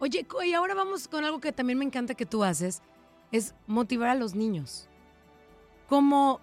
Oye, 0.00 0.26
y 0.44 0.52
ahora 0.52 0.74
vamos 0.74 1.08
con 1.08 1.24
algo 1.24 1.40
que 1.40 1.52
también 1.52 1.78
me 1.78 1.84
encanta 1.84 2.14
que 2.14 2.26
tú 2.26 2.44
haces, 2.44 2.82
es 3.34 3.56
motivar 3.66 4.10
a 4.10 4.14
los 4.14 4.36
niños. 4.36 4.88
Como 5.88 6.40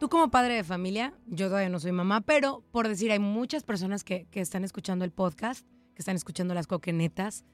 tú 0.00 0.08
como 0.08 0.28
padre 0.28 0.54
de 0.54 0.64
familia, 0.64 1.14
yo 1.28 1.46
todavía 1.46 1.68
no 1.68 1.78
soy 1.78 1.92
mamá, 1.92 2.20
pero 2.20 2.64
por 2.72 2.88
decir, 2.88 3.12
hay 3.12 3.20
muchas 3.20 3.62
personas 3.62 4.02
que, 4.02 4.26
que 4.32 4.40
están 4.40 4.64
escuchando 4.64 5.04
el 5.04 5.12
podcast, 5.12 5.64
que 5.94 6.02
están 6.02 6.16
escuchando 6.16 6.52
las 6.52 6.66
coquenetas. 6.66 7.44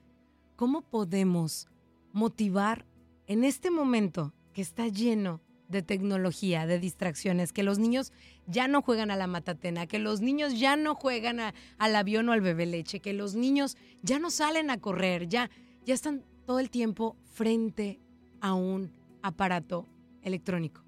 ¿Cómo 0.56 0.80
podemos 0.80 1.68
motivar 2.12 2.86
en 3.26 3.44
este 3.44 3.70
momento 3.70 4.32
que 4.54 4.62
está 4.62 4.88
lleno 4.88 5.42
de 5.68 5.82
tecnología, 5.82 6.64
de 6.64 6.78
distracciones, 6.78 7.52
que 7.52 7.62
los 7.62 7.78
niños 7.78 8.10
ya 8.46 8.68
no 8.68 8.80
juegan 8.80 9.10
a 9.10 9.16
la 9.16 9.26
matatena, 9.26 9.86
que 9.86 9.98
los 9.98 10.22
niños 10.22 10.58
ya 10.58 10.76
no 10.76 10.94
juegan 10.94 11.40
al 11.76 11.96
avión 11.96 12.26
o 12.30 12.32
al 12.32 12.40
bebé 12.40 12.64
leche, 12.64 13.00
que 13.00 13.12
los 13.12 13.34
niños 13.34 13.76
ya 14.00 14.18
no 14.18 14.30
salen 14.30 14.70
a 14.70 14.80
correr, 14.80 15.28
ya, 15.28 15.50
ya 15.84 15.92
están 15.92 16.24
todo 16.46 16.58
el 16.58 16.70
tiempo 16.70 17.16
frente 17.32 18.01
a 18.42 18.54
un 18.54 18.92
aparato 19.22 19.88
electrónico. 20.20 20.82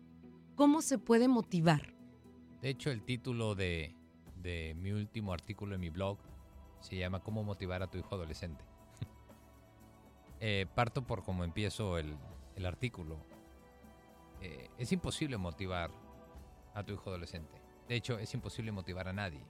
¿Cómo 0.56 0.82
se 0.82 0.98
puede 0.98 1.28
motivar? 1.28 1.94
De 2.60 2.68
hecho, 2.68 2.90
el 2.90 3.02
título 3.02 3.54
de, 3.54 3.94
de 4.42 4.74
mi 4.76 4.90
último 4.90 5.32
artículo 5.32 5.76
en 5.76 5.80
mi 5.80 5.88
blog 5.88 6.18
se 6.80 6.96
llama 6.96 7.20
¿Cómo 7.20 7.44
motivar 7.44 7.82
a 7.82 7.86
tu 7.86 7.96
hijo 7.96 8.14
adolescente? 8.16 8.64
eh, 10.40 10.66
parto 10.74 11.06
por 11.06 11.22
cómo 11.22 11.44
empiezo 11.44 11.96
el, 11.96 12.16
el 12.56 12.66
artículo. 12.66 13.18
Eh, 14.40 14.68
es 14.76 14.90
imposible 14.90 15.38
motivar 15.38 15.92
a 16.74 16.82
tu 16.82 16.92
hijo 16.92 17.08
adolescente. 17.08 17.62
De 17.88 17.94
hecho, 17.94 18.18
es 18.18 18.34
imposible 18.34 18.72
motivar 18.72 19.06
a 19.06 19.12
nadie. 19.12 19.46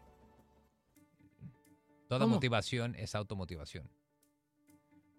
Toda 2.06 2.26
¿Cómo? 2.26 2.34
motivación 2.34 2.94
es 2.96 3.14
automotivación. 3.14 3.88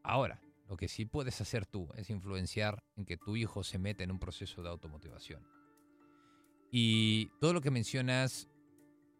Ahora, 0.04 0.39
lo 0.67 0.77
que 0.77 0.88
sí 0.88 1.05
puedes 1.05 1.39
hacer 1.41 1.65
tú 1.65 1.89
es 1.95 2.10
influenciar 2.10 2.84
en 2.95 3.05
que 3.05 3.17
tu 3.17 3.36
hijo 3.36 3.63
se 3.63 3.77
meta 3.79 4.03
en 4.03 4.12
un 4.12 4.19
proceso 4.19 4.63
de 4.63 4.69
automotivación. 4.69 5.43
Y 6.72 7.27
todo 7.39 7.53
lo 7.53 7.62
que 7.62 7.72
mencionas 7.72 8.50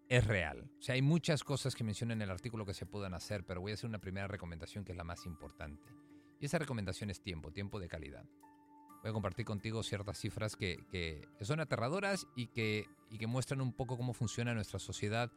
es 0.10 0.26
real. 0.26 0.70
O 0.80 0.82
sea, 0.82 0.96
hay 0.96 1.02
muchas 1.02 1.44
cosas 1.44 1.76
que 1.76 1.84
menciona 1.84 2.14
en 2.14 2.22
el 2.22 2.30
artículo 2.32 2.66
que 2.66 2.74
se 2.74 2.86
puedan 2.86 3.14
hacer, 3.14 3.44
pero 3.46 3.62
voy 3.62 3.72
a 3.72 3.76
hacer 3.76 3.90
una 3.90 4.00
primera 4.00 4.28
recomendación 4.28 4.84
que 4.84 4.92
es 4.92 4.98
la 4.98 5.04
más 5.04 5.26
importante. 5.26 5.88
Y 6.40 6.46
esa 6.46 6.60
recomendación 6.60 7.10
es 7.10 7.22
tiempo, 7.22 7.52
tiempo 7.52 7.80
de 7.80 7.88
calidad. 7.88 8.26
Voy 9.02 9.10
a 9.10 9.14
compartir 9.14 9.46
contigo 9.46 9.84
ciertas 9.84 10.18
cifras 10.20 10.56
que, 10.56 10.78
que- 10.90 11.28
que 11.38 11.46
son 11.46 11.60
aterradoras 11.60 12.28
y 12.36 12.48
que, 12.48 12.88
y 13.10 13.18
que 13.18 13.28
muestran 13.28 13.62
un 13.62 13.72
poco 13.74 13.98
cómo 13.98 14.14
funciona 14.14 14.54
nuestra 14.54 14.80
sociedad 14.80 15.32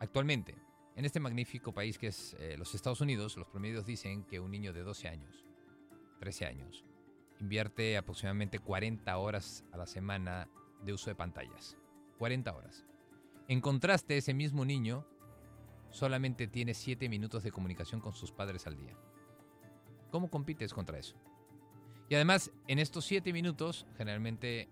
actualmente. 0.00 0.56
En 0.96 1.04
este 1.04 1.18
magnífico 1.18 1.72
país 1.72 1.98
que 1.98 2.08
es 2.08 2.36
eh, 2.38 2.56
los 2.56 2.74
Estados 2.74 3.00
Unidos, 3.00 3.36
los 3.36 3.48
promedios 3.48 3.84
dicen 3.84 4.24
que 4.24 4.38
un 4.38 4.52
niño 4.52 4.72
de 4.72 4.82
12 4.82 5.08
años, 5.08 5.44
13 6.20 6.46
años, 6.46 6.84
invierte 7.40 7.96
aproximadamente 7.96 8.60
40 8.60 9.16
horas 9.18 9.64
a 9.72 9.76
la 9.76 9.86
semana 9.86 10.48
de 10.84 10.92
uso 10.92 11.10
de 11.10 11.16
pantallas. 11.16 11.76
40 12.18 12.54
horas. 12.54 12.86
En 13.48 13.60
contraste, 13.60 14.16
ese 14.16 14.34
mismo 14.34 14.64
niño 14.64 15.04
solamente 15.90 16.46
tiene 16.46 16.74
7 16.74 17.08
minutos 17.08 17.42
de 17.42 17.50
comunicación 17.50 18.00
con 18.00 18.12
sus 18.12 18.30
padres 18.30 18.66
al 18.68 18.76
día. 18.76 18.96
¿Cómo 20.10 20.30
compites 20.30 20.72
contra 20.72 20.98
eso? 20.98 21.16
Y 22.08 22.14
además, 22.14 22.52
en 22.68 22.78
estos 22.78 23.04
7 23.06 23.32
minutos, 23.32 23.84
generalmente 23.96 24.68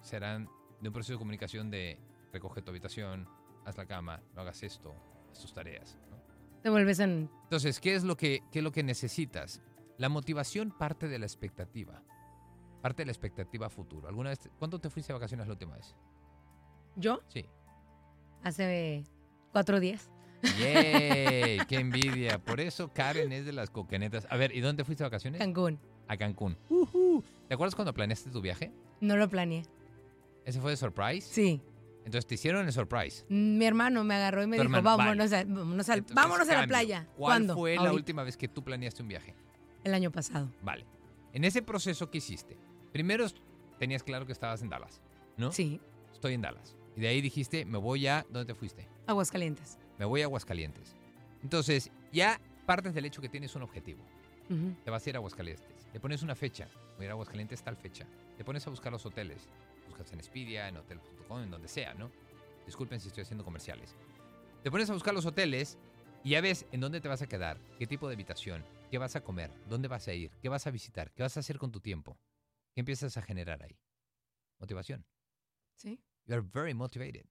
serán 0.00 0.48
de 0.80 0.88
un 0.88 0.92
proceso 0.92 1.14
de 1.14 1.18
comunicación 1.18 1.70
de 1.70 1.98
recoge 2.32 2.62
tu 2.62 2.70
habitación, 2.70 3.28
haz 3.64 3.76
la 3.76 3.86
cama, 3.86 4.22
no 4.34 4.42
hagas 4.42 4.62
esto, 4.62 4.94
tus 5.38 5.52
tareas. 5.52 5.96
¿no? 6.10 6.16
Te 6.62 6.70
vuelves 6.70 6.98
en... 7.00 7.30
Entonces, 7.44 7.80
¿qué 7.80 7.94
es, 7.94 8.04
lo 8.04 8.16
que, 8.16 8.42
¿qué 8.50 8.58
es 8.60 8.64
lo 8.64 8.72
que 8.72 8.82
necesitas? 8.82 9.60
La 9.98 10.08
motivación 10.08 10.70
parte 10.70 11.08
de 11.08 11.18
la 11.18 11.26
expectativa. 11.26 12.02
Parte 12.80 13.02
de 13.02 13.06
la 13.06 13.12
expectativa 13.12 13.68
futuro. 13.68 14.08
¿Alguna 14.08 14.30
vez, 14.30 14.48
¿Cuándo 14.58 14.78
te 14.78 14.88
fuiste 14.90 15.12
de 15.12 15.18
vacaciones 15.18 15.46
la 15.46 15.52
última 15.52 15.76
vez? 15.76 15.94
¿Yo? 16.96 17.20
Sí. 17.28 17.44
Hace 18.42 19.04
cuatro 19.52 19.80
días. 19.80 20.10
¡Yay! 20.58 21.58
¡Qué 21.68 21.76
envidia! 21.76 22.38
Por 22.38 22.60
eso 22.60 22.90
Karen 22.92 23.32
es 23.32 23.44
de 23.44 23.52
las 23.52 23.70
coquenetas. 23.70 24.26
A 24.30 24.36
ver, 24.36 24.54
¿y 24.54 24.60
dónde 24.60 24.84
fuiste 24.84 25.04
de 25.04 25.08
vacaciones? 25.08 25.38
Cancún. 25.40 25.78
A 26.08 26.16
Cancún. 26.16 26.56
Ujú. 26.68 27.22
¿Te 27.48 27.54
acuerdas 27.54 27.74
cuando 27.74 27.92
planeaste 27.92 28.30
tu 28.30 28.40
viaje? 28.40 28.72
No 29.00 29.16
lo 29.16 29.28
planeé. 29.28 29.64
¿Ese 30.44 30.60
fue 30.60 30.70
de 30.70 30.76
surprise? 30.76 31.28
Sí. 31.28 31.60
Entonces 32.04 32.26
te 32.26 32.34
hicieron 32.34 32.66
el 32.66 32.72
surprise. 32.72 33.24
Mi 33.28 33.64
hermano 33.66 34.02
me 34.04 34.14
agarró 34.14 34.42
y 34.42 34.46
me 34.46 34.56
Tu 34.56 34.62
dijo, 34.62 34.74
hermano, 34.76 34.96
vámonos, 34.96 35.32
a, 35.32 35.44
vámonos, 35.44 35.88
al- 35.88 35.98
Entonces, 35.98 36.14
vámonos 36.14 36.48
a 36.48 36.54
la 36.60 36.66
playa. 36.66 37.06
¿Cuál 37.16 37.16
¿Cuándo? 37.16 37.54
fue 37.54 37.76
la 37.76 37.92
última 37.92 38.22
vez 38.24 38.36
que 38.36 38.48
tú 38.48 38.64
planeaste 38.64 39.02
un 39.02 39.08
viaje? 39.08 39.34
El 39.84 39.94
año 39.94 40.10
pasado. 40.10 40.50
Vale. 40.62 40.86
En 41.32 41.44
ese 41.44 41.62
proceso, 41.62 42.10
¿qué 42.10 42.18
hiciste? 42.18 42.56
Primero 42.92 43.26
tenías 43.78 44.02
claro 44.02 44.26
que 44.26 44.32
estabas 44.32 44.62
en 44.62 44.68
Dallas, 44.68 45.00
¿no? 45.36 45.52
Sí. 45.52 45.80
Estoy 46.12 46.34
en 46.34 46.42
Dallas. 46.42 46.74
Y 46.96 47.00
de 47.02 47.08
ahí 47.08 47.20
dijiste, 47.20 47.64
me 47.64 47.78
voy 47.78 48.06
a... 48.06 48.26
¿Dónde 48.30 48.52
te 48.52 48.58
fuiste? 48.58 48.88
Aguascalientes. 49.06 49.78
Me 49.98 50.04
voy 50.04 50.22
a 50.22 50.24
Aguascalientes. 50.24 50.96
Entonces, 51.42 51.90
ya 52.12 52.40
partes 52.66 52.94
del 52.94 53.04
hecho 53.04 53.22
que 53.22 53.28
tienes 53.28 53.54
un 53.54 53.62
objetivo. 53.62 54.02
Ujú. 54.50 54.74
Te 54.84 54.90
vas 54.90 55.06
a 55.06 55.10
ir 55.10 55.16
a 55.16 55.18
Aguascalientes. 55.18 55.86
Le 55.92 56.00
pones 56.00 56.22
una 56.22 56.34
fecha. 56.34 56.66
Voy 56.96 57.04
a 57.04 57.06
ir 57.06 57.10
a 57.10 57.12
Aguascalientes 57.12 57.62
tal 57.62 57.76
fecha. 57.76 58.06
Te 58.36 58.44
pones 58.44 58.66
a 58.66 58.70
buscar 58.70 58.92
los 58.92 59.06
hoteles. 59.06 59.48
Buscas 60.00 60.14
en 60.14 60.20
Expedia, 60.20 60.66
en 60.66 60.78
hotel.com, 60.78 61.42
en 61.42 61.50
donde 61.50 61.68
sea, 61.68 61.92
¿no? 61.92 62.10
Disculpen 62.64 63.00
si 63.00 63.08
estoy 63.08 63.22
haciendo 63.22 63.44
comerciales. 63.44 63.94
Te 64.62 64.70
pones 64.70 64.88
a 64.88 64.94
buscar 64.94 65.12
los 65.12 65.26
hoteles 65.26 65.76
y 66.24 66.30
ya 66.30 66.40
ves 66.40 66.64
en 66.72 66.80
dónde 66.80 67.02
te 67.02 67.08
vas 67.08 67.20
a 67.20 67.26
quedar, 67.26 67.60
qué 67.78 67.86
tipo 67.86 68.08
de 68.08 68.14
habitación, 68.14 68.64
qué 68.90 68.96
vas 68.96 69.14
a 69.14 69.20
comer, 69.20 69.52
dónde 69.68 69.88
vas 69.88 70.08
a 70.08 70.14
ir, 70.14 70.30
qué 70.40 70.48
vas 70.48 70.66
a 70.66 70.70
visitar, 70.70 71.12
qué 71.12 71.22
vas 71.22 71.36
a 71.36 71.40
hacer 71.40 71.58
con 71.58 71.70
tu 71.70 71.80
tiempo. 71.80 72.18
¿Qué 72.72 72.80
empiezas 72.80 73.14
a 73.18 73.22
generar 73.22 73.62
ahí? 73.62 73.78
Motivación. 74.58 75.04
Sí. 75.74 76.00
You 76.24 76.36
are 76.36 76.46
very 76.50 76.72
motivated. 76.72 77.26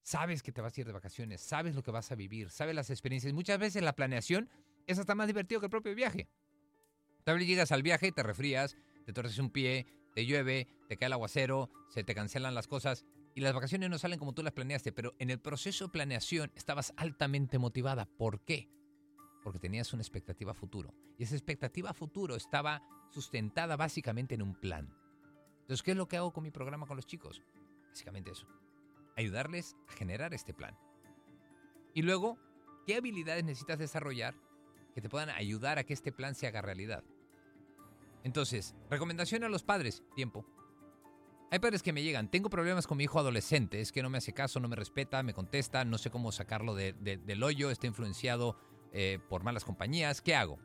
Sabes 0.00 0.42
que 0.42 0.50
te 0.50 0.62
vas 0.62 0.78
a 0.78 0.80
ir 0.80 0.86
de 0.86 0.94
vacaciones, 0.94 1.42
sabes 1.42 1.74
lo 1.74 1.82
que 1.82 1.90
vas 1.90 2.10
a 2.10 2.14
vivir, 2.14 2.48
sabes 2.48 2.74
las 2.74 2.88
experiencias. 2.88 3.34
Muchas 3.34 3.58
veces 3.58 3.82
la 3.82 3.94
planeación 3.94 4.48
es 4.86 4.98
hasta 4.98 5.14
más 5.14 5.26
divertido 5.26 5.60
que 5.60 5.66
el 5.66 5.70
propio 5.70 5.94
viaje. 5.94 6.30
Tal 7.24 7.36
vez 7.36 7.46
llegas 7.46 7.70
al 7.70 7.82
viaje 7.82 8.06
y 8.06 8.12
te 8.12 8.22
resfrías, 8.22 8.78
te 9.04 9.12
torces 9.12 9.38
un 9.38 9.50
pie, 9.50 9.86
te 10.14 10.26
llueve, 10.26 10.68
te 10.88 10.96
cae 10.96 11.06
el 11.06 11.12
aguacero, 11.12 11.70
se 11.88 12.04
te 12.04 12.14
cancelan 12.14 12.54
las 12.54 12.68
cosas 12.68 13.04
y 13.34 13.40
las 13.40 13.54
vacaciones 13.54 13.88
no 13.88 13.98
salen 13.98 14.18
como 14.18 14.34
tú 14.34 14.42
las 14.42 14.52
planeaste, 14.52 14.92
pero 14.92 15.14
en 15.18 15.30
el 15.30 15.38
proceso 15.38 15.84
de 15.86 15.92
planeación 15.92 16.50
estabas 16.56 16.92
altamente 16.96 17.58
motivada. 17.58 18.06
¿Por 18.06 18.40
qué? 18.40 18.68
Porque 19.44 19.60
tenías 19.60 19.92
una 19.92 20.02
expectativa 20.02 20.54
futuro. 20.54 20.92
Y 21.18 21.22
esa 21.22 21.36
expectativa 21.36 21.94
futuro 21.94 22.34
estaba 22.34 22.82
sustentada 23.10 23.76
básicamente 23.76 24.34
en 24.34 24.42
un 24.42 24.54
plan. 24.54 24.92
Entonces, 25.60 25.82
¿qué 25.82 25.92
es 25.92 25.96
lo 25.96 26.08
que 26.08 26.16
hago 26.16 26.32
con 26.32 26.42
mi 26.42 26.50
programa 26.50 26.86
con 26.86 26.96
los 26.96 27.06
chicos? 27.06 27.42
Básicamente 27.90 28.32
eso. 28.32 28.48
Ayudarles 29.16 29.76
a 29.88 29.92
generar 29.92 30.34
este 30.34 30.52
plan. 30.52 30.76
Y 31.94 32.02
luego, 32.02 32.38
¿qué 32.86 32.96
habilidades 32.96 33.44
necesitas 33.44 33.78
desarrollar 33.78 34.34
que 34.94 35.00
te 35.00 35.08
puedan 35.08 35.30
ayudar 35.30 35.78
a 35.78 35.84
que 35.84 35.92
este 35.92 36.10
plan 36.12 36.34
se 36.34 36.46
haga 36.46 36.62
realidad? 36.62 37.04
Entonces, 38.24 38.74
recomendación 38.90 39.44
a 39.44 39.48
los 39.48 39.62
padres, 39.62 40.02
tiempo. 40.14 40.44
Hay 41.50 41.60
padres 41.60 41.82
que 41.82 41.92
me 41.94 42.02
llegan, 42.02 42.30
tengo 42.30 42.50
problemas 42.50 42.86
con 42.86 42.98
mi 42.98 43.04
hijo 43.04 43.18
adolescente, 43.18 43.80
es 43.80 43.90
que 43.90 44.02
no 44.02 44.10
me 44.10 44.18
hace 44.18 44.34
caso, 44.34 44.60
no 44.60 44.68
me 44.68 44.76
respeta, 44.76 45.22
me 45.22 45.32
contesta, 45.32 45.84
no 45.84 45.96
sé 45.96 46.10
cómo 46.10 46.30
sacarlo 46.30 46.74
de- 46.74 46.92
de- 46.92 47.16
del 47.16 47.42
hoyo, 47.42 47.70
está 47.70 47.86
influenciado 47.86 48.56
eh, 48.92 49.18
por 49.28 49.42
malas 49.44 49.64
compañías, 49.64 50.20
¿qué 50.20 50.34
hago? 50.34 50.58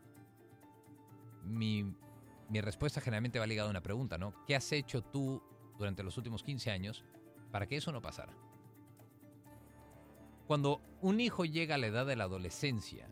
Mi, 1.46 1.84
mi 2.50 2.62
respuesta 2.62 3.00
generalmente 3.02 3.40
va 3.40 3.46
ligada 3.48 3.68
a 3.68 3.72
una 3.72 3.84
pregunta, 3.84 4.18
¿no? 4.18 4.34
¿Qué 4.46 4.56
has 4.56 4.72
hecho 4.74 5.02
tú 5.02 5.42
durante 5.78 6.04
los 6.04 6.18
últimos 6.18 6.44
15 6.44 6.72
años 6.72 7.04
para 7.52 7.66
que 7.68 7.78
eso 7.78 7.92
no 7.92 8.02
pasara? 8.02 8.34
Cuando 10.48 10.82
un 11.02 11.20
hijo 11.20 11.46
llega 11.46 11.76
a 11.76 11.78
la 11.78 11.88
edad 11.88 12.06
de 12.06 12.16
la 12.16 12.26
adolescencia, 12.26 13.10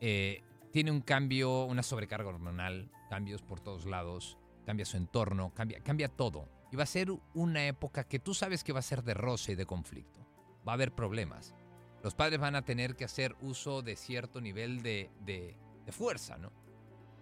eh, 0.00 0.42
tiene 0.72 0.90
un 0.92 1.00
cambio, 1.00 1.64
una 1.64 1.82
sobrecarga 1.82 2.28
hormonal, 2.28 2.90
cambios 3.08 3.42
por 3.42 3.60
todos 3.60 3.86
lados, 3.86 4.38
cambia 4.64 4.84
su 4.86 4.96
entorno, 4.96 5.52
cambia, 5.54 5.80
cambia 5.80 6.08
todo. 6.08 6.48
Y 6.72 6.76
va 6.76 6.82
a 6.82 6.86
ser 6.86 7.08
una 7.34 7.66
época 7.66 8.04
que 8.04 8.18
tú 8.18 8.34
sabes 8.34 8.64
que 8.64 8.72
va 8.72 8.80
a 8.80 8.82
ser 8.82 9.02
de 9.04 9.14
roce 9.14 9.52
y 9.52 9.54
de 9.54 9.66
conflicto. 9.66 10.20
Va 10.66 10.72
a 10.72 10.74
haber 10.74 10.92
problemas. 10.92 11.54
Los 12.02 12.14
padres 12.14 12.40
van 12.40 12.56
a 12.56 12.62
tener 12.62 12.96
que 12.96 13.04
hacer 13.04 13.36
uso 13.40 13.82
de 13.82 13.96
cierto 13.96 14.40
nivel 14.40 14.82
de, 14.82 15.10
de- 15.24 15.56
fuerza, 15.92 16.36
¿no? 16.36 16.50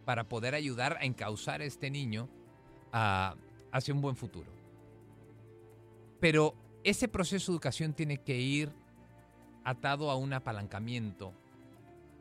Para 0.07 0.25
poder 0.29 0.55
ayudar 0.55 0.97
a 0.99 1.05
encauzar 1.05 1.61
a 1.61 1.65
este 1.67 1.91
niño 1.91 2.29
hacia 2.93 3.93
un 3.95 4.01
buen 4.01 4.17
futuro. 4.17 4.51
Pero 6.21 6.55
ese 6.83 7.09
proceso 7.09 7.53
de 7.53 7.57
educación 7.57 7.93
tiene 7.93 8.19
que 8.19 8.37
ir 8.37 8.73
atado 9.65 10.11
a 10.11 10.17
un 10.17 10.33
apalancamiento 10.33 11.33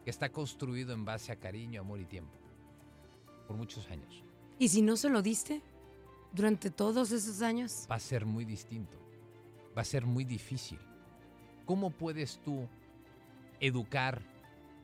que 0.04 0.10
está 0.10 0.30
construido 0.30 0.94
en 0.94 1.06
base 1.06 1.32
a 1.32 1.38
cariño, 1.38 1.82
amor 1.82 2.02
y 2.02 2.06
tiempo. 2.06 2.38
Por 3.48 3.58
muchos 3.58 3.88
años. 3.90 4.24
¿Y 4.60 4.68
si 4.70 4.82
no 4.82 4.96
se 4.96 5.10
lo 5.10 5.22
diste 5.22 5.62
durante 6.32 6.70
todos 6.70 7.12
esos 7.12 7.42
años? 7.42 7.88
Va 7.90 7.96
a 7.96 8.00
ser 8.00 8.26
muy 8.26 8.46
distinto. 8.46 8.98
Va 9.78 9.82
a 9.82 9.86
ser 9.86 10.06
muy 10.06 10.24
difícil. 10.24 10.80
¿Cómo 11.66 11.90
puedes 11.92 12.40
tú 12.40 12.68
educar? 13.60 14.22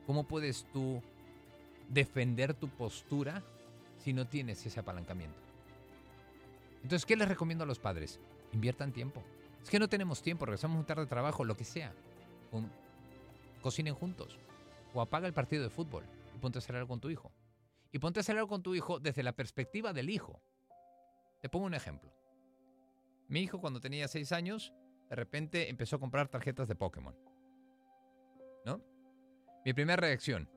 ¿Cómo 0.06 0.24
puedes 0.24 0.64
tú 0.72 1.02
defender 1.88 2.54
tu 2.54 2.68
postura 2.68 3.42
si 3.98 4.12
no 4.12 4.26
tienes 4.26 4.64
ese 4.66 4.80
apalancamiento? 4.80 5.38
Entonces, 6.82 7.04
¿qué 7.06 7.16
les 7.16 7.28
recomiendo 7.28 7.64
a 7.64 7.66
los 7.66 7.78
padres? 7.78 8.18
Inviertan 8.52 8.92
tiempo. 8.92 9.22
Es 9.62 9.68
que 9.68 9.78
no 9.78 9.88
tenemos 9.88 10.22
tiempo, 10.22 10.46
regresamos 10.46 10.76
muy 10.78 10.86
tarde 10.86 11.02
de 11.02 11.08
trabajo, 11.08 11.44
lo 11.44 11.56
que 11.56 11.64
sea. 11.64 11.92
Con- 12.50 12.70
cocinen 13.62 13.94
juntos. 13.94 14.38
O 14.94 15.00
apaga 15.00 15.26
el 15.26 15.34
partido 15.34 15.62
de 15.62 15.70
fútbol 15.70 16.04
y 16.34 16.38
ponte 16.38 16.58
a 16.58 16.60
hacer 16.60 16.74
algo 16.76 16.88
con 16.88 17.00
tu 17.00 17.10
hijo. 17.10 17.30
Y 17.92 17.98
ponte 17.98 18.20
a 18.20 18.22
hacer 18.22 18.36
algo 18.36 18.48
con 18.48 18.62
tu 18.62 18.74
hijo 18.74 19.00
desde 19.00 19.22
la 19.22 19.32
perspectiva 19.32 19.92
del 19.92 20.10
hijo. 20.10 20.40
Te 21.40 21.48
pongo 21.48 21.66
un 21.66 21.74
ejemplo. 21.74 22.12
Mi 23.28 23.40
hijo 23.40 23.60
cuando 23.60 23.80
tenía 23.80 24.08
seis 24.08 24.32
años, 24.32 24.72
de 25.08 25.16
repente 25.16 25.68
empezó 25.68 25.96
a 25.96 26.00
comprar 26.00 26.28
tarjetas 26.28 26.68
de 26.68 26.76
Pokémon. 26.76 27.16
¿No? 28.64 28.80
Mi 29.64 29.72
primera 29.72 29.96
reacción, 29.96 30.48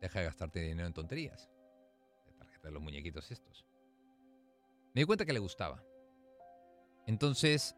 deja 0.00 0.20
de 0.20 0.26
gastarte 0.26 0.60
dinero 0.60 0.86
en 0.86 0.94
tonterías. 0.94 1.50
De 2.26 2.32
tarjeta 2.32 2.68
de 2.68 2.74
los 2.74 2.82
muñequitos 2.82 3.30
estos. 3.30 3.64
Me 4.94 5.00
di 5.00 5.04
cuenta 5.04 5.24
que 5.24 5.32
le 5.32 5.40
gustaba. 5.40 5.82
Entonces, 7.06 7.76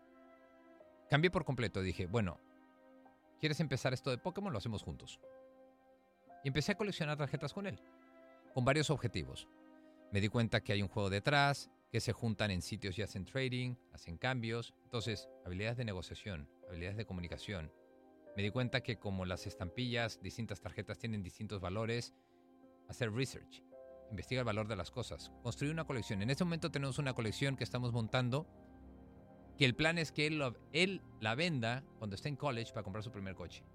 cambié 1.09 1.31
por 1.31 1.45
completo. 1.45 1.81
Dije, 1.81 2.07
bueno, 2.07 2.39
¿quieres 3.41 3.61
empezar 3.61 3.95
esto 3.95 4.11
de 4.11 4.19
Pokémon? 4.19 4.53
Lo 4.53 4.59
hacemos 4.59 4.83
juntos. 4.83 5.21
Y 6.45 6.49
empecé 6.49 6.73
a 6.73 6.77
coleccionar 6.77 7.17
tarjetas 7.17 7.53
con 7.53 7.67
él. 7.67 7.81
Con 8.57 8.65
varios 8.65 8.89
objetivos. 8.89 9.49
Me 10.11 10.23
di 10.23 10.31
cuenta 10.31 10.63
que 10.63 10.73
hay 10.73 10.81
un 10.81 10.89
juego 10.89 11.11
detrás, 11.11 11.71
que 11.91 12.01
se 12.01 12.15
juntan 12.15 12.51
en 12.51 12.63
sitios 12.63 12.99
y 12.99 13.03
hacen 13.03 13.27
trading, 13.27 13.75
hacen 13.93 14.17
cambios. 14.17 14.75
Entonces, 14.85 15.29
habilidades 15.45 15.77
de 15.77 15.85
negociación, 15.85 16.49
habilidades 16.67 16.97
de 16.97 17.05
comunicación. 17.05 17.71
Me 18.35 18.43
di 18.43 18.49
cuenta 18.49 18.83
que 18.83 18.99
como 18.99 19.27
las 19.27 19.47
estampillas, 19.47 20.23
distintas 20.23 20.63
tarjetas 20.63 20.99
tienen 20.99 21.23
distintos 21.23 21.61
valores, 21.61 22.15
hacer 22.89 23.13
research, 23.13 23.63
investigar 24.11 24.41
el 24.41 24.47
valor 24.47 24.69
de 24.69 24.77
las 24.77 24.91
cosas, 24.91 25.31
construir 25.43 25.75
una 25.75 25.85
colección. 25.85 26.23
En 26.23 26.31
este 26.31 26.45
momento 26.45 26.71
tenemos 26.71 26.99
una 26.99 27.13
colección 27.13 27.59
que 27.59 27.65
estamos 27.65 27.93
montando, 27.93 28.47
que 29.59 29.67
el 29.67 29.75
plan 29.75 29.99
es 29.99 30.13
que 30.13 30.27
él, 30.27 30.43
él 30.73 31.03
la 31.21 31.35
venda 31.35 31.85
cuando 31.99 32.17
esté 32.17 32.31
en 32.31 32.37
college 32.37 32.73
para 32.73 32.85
comprar 32.85 33.05
su 33.05 33.13
primer 33.13 33.35
coche. 33.35 33.67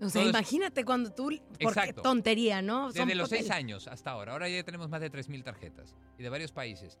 O 0.00 0.08
sea, 0.10 0.22
imagínate 0.24 0.84
cuando 0.84 1.12
tú... 1.12 1.24
Porque 1.48 1.64
Exacto. 1.64 2.02
tontería, 2.02 2.60
¿no? 2.62 2.90
Son 2.92 3.06
Desde 3.06 3.14
los 3.14 3.28
seis 3.28 3.50
años 3.50 3.86
hasta 3.88 4.10
ahora. 4.10 4.32
Ahora 4.32 4.48
ya 4.48 4.62
tenemos 4.64 4.88
más 4.88 5.00
de 5.00 5.10
3.000 5.10 5.42
tarjetas 5.44 5.94
y 6.18 6.22
de 6.22 6.28
varios 6.28 6.52
países. 6.52 6.98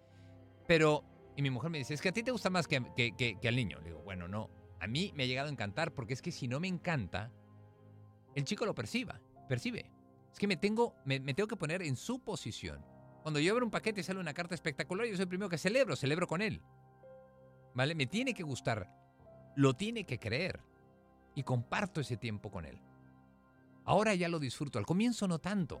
Pero, 0.66 1.04
y 1.36 1.42
mi 1.42 1.50
mujer 1.50 1.70
me 1.70 1.78
dice, 1.78 1.92
es 1.94 2.00
que 2.00 2.08
a 2.08 2.12
ti 2.12 2.22
te 2.22 2.30
gusta 2.30 2.50
más 2.50 2.66
que, 2.68 2.82
que- 2.96 3.14
que- 3.16 3.36
que 3.40 3.48
al 3.48 3.56
niño. 3.56 3.78
Le 3.80 3.86
digo, 3.88 4.00
bueno, 4.02 4.28
no. 4.28 4.48
A 4.80 4.86
mí 4.86 5.12
me 5.14 5.24
ha 5.24 5.26
llegado 5.26 5.48
a 5.48 5.52
encantar 5.52 5.92
porque 5.92 6.14
es 6.14 6.22
que 6.22 6.30
si 6.30 6.46
no 6.48 6.60
me 6.60 6.68
encanta, 6.68 7.30
el 8.34 8.44
chico 8.44 8.64
lo 8.64 8.74
perciba, 8.74 9.20
percibe. 9.48 9.90
Es 10.32 10.38
que 10.38 10.46
me 10.46 10.56
tengo, 10.56 10.94
me, 11.04 11.20
me 11.20 11.34
tengo 11.34 11.46
que 11.48 11.56
poner 11.56 11.82
en 11.82 11.96
su 11.96 12.20
posición. 12.20 12.84
Cuando 13.22 13.40
yo 13.40 13.52
abro 13.52 13.64
un 13.64 13.70
paquete 13.70 14.00
y 14.00 14.04
sale 14.04 14.20
una 14.20 14.34
carta 14.34 14.54
espectacular, 14.54 15.06
yo 15.06 15.14
soy 15.16 15.22
el 15.22 15.28
primero 15.28 15.48
que 15.48 15.58
celebro, 15.58 15.96
celebro 15.96 16.26
con 16.26 16.42
él. 16.42 16.60
¿Vale? 17.74 17.94
Me 17.94 18.06
tiene 18.06 18.34
que 18.34 18.42
gustar, 18.42 18.88
lo 19.56 19.74
tiene 19.74 20.04
que 20.04 20.18
creer 20.18 20.60
y 21.34 21.42
comparto 21.42 22.00
ese 22.00 22.16
tiempo 22.16 22.50
con 22.50 22.64
él. 22.64 22.78
Ahora 23.84 24.14
ya 24.14 24.28
lo 24.28 24.38
disfruto, 24.38 24.78
al 24.78 24.86
comienzo 24.86 25.28
no 25.28 25.38
tanto. 25.38 25.80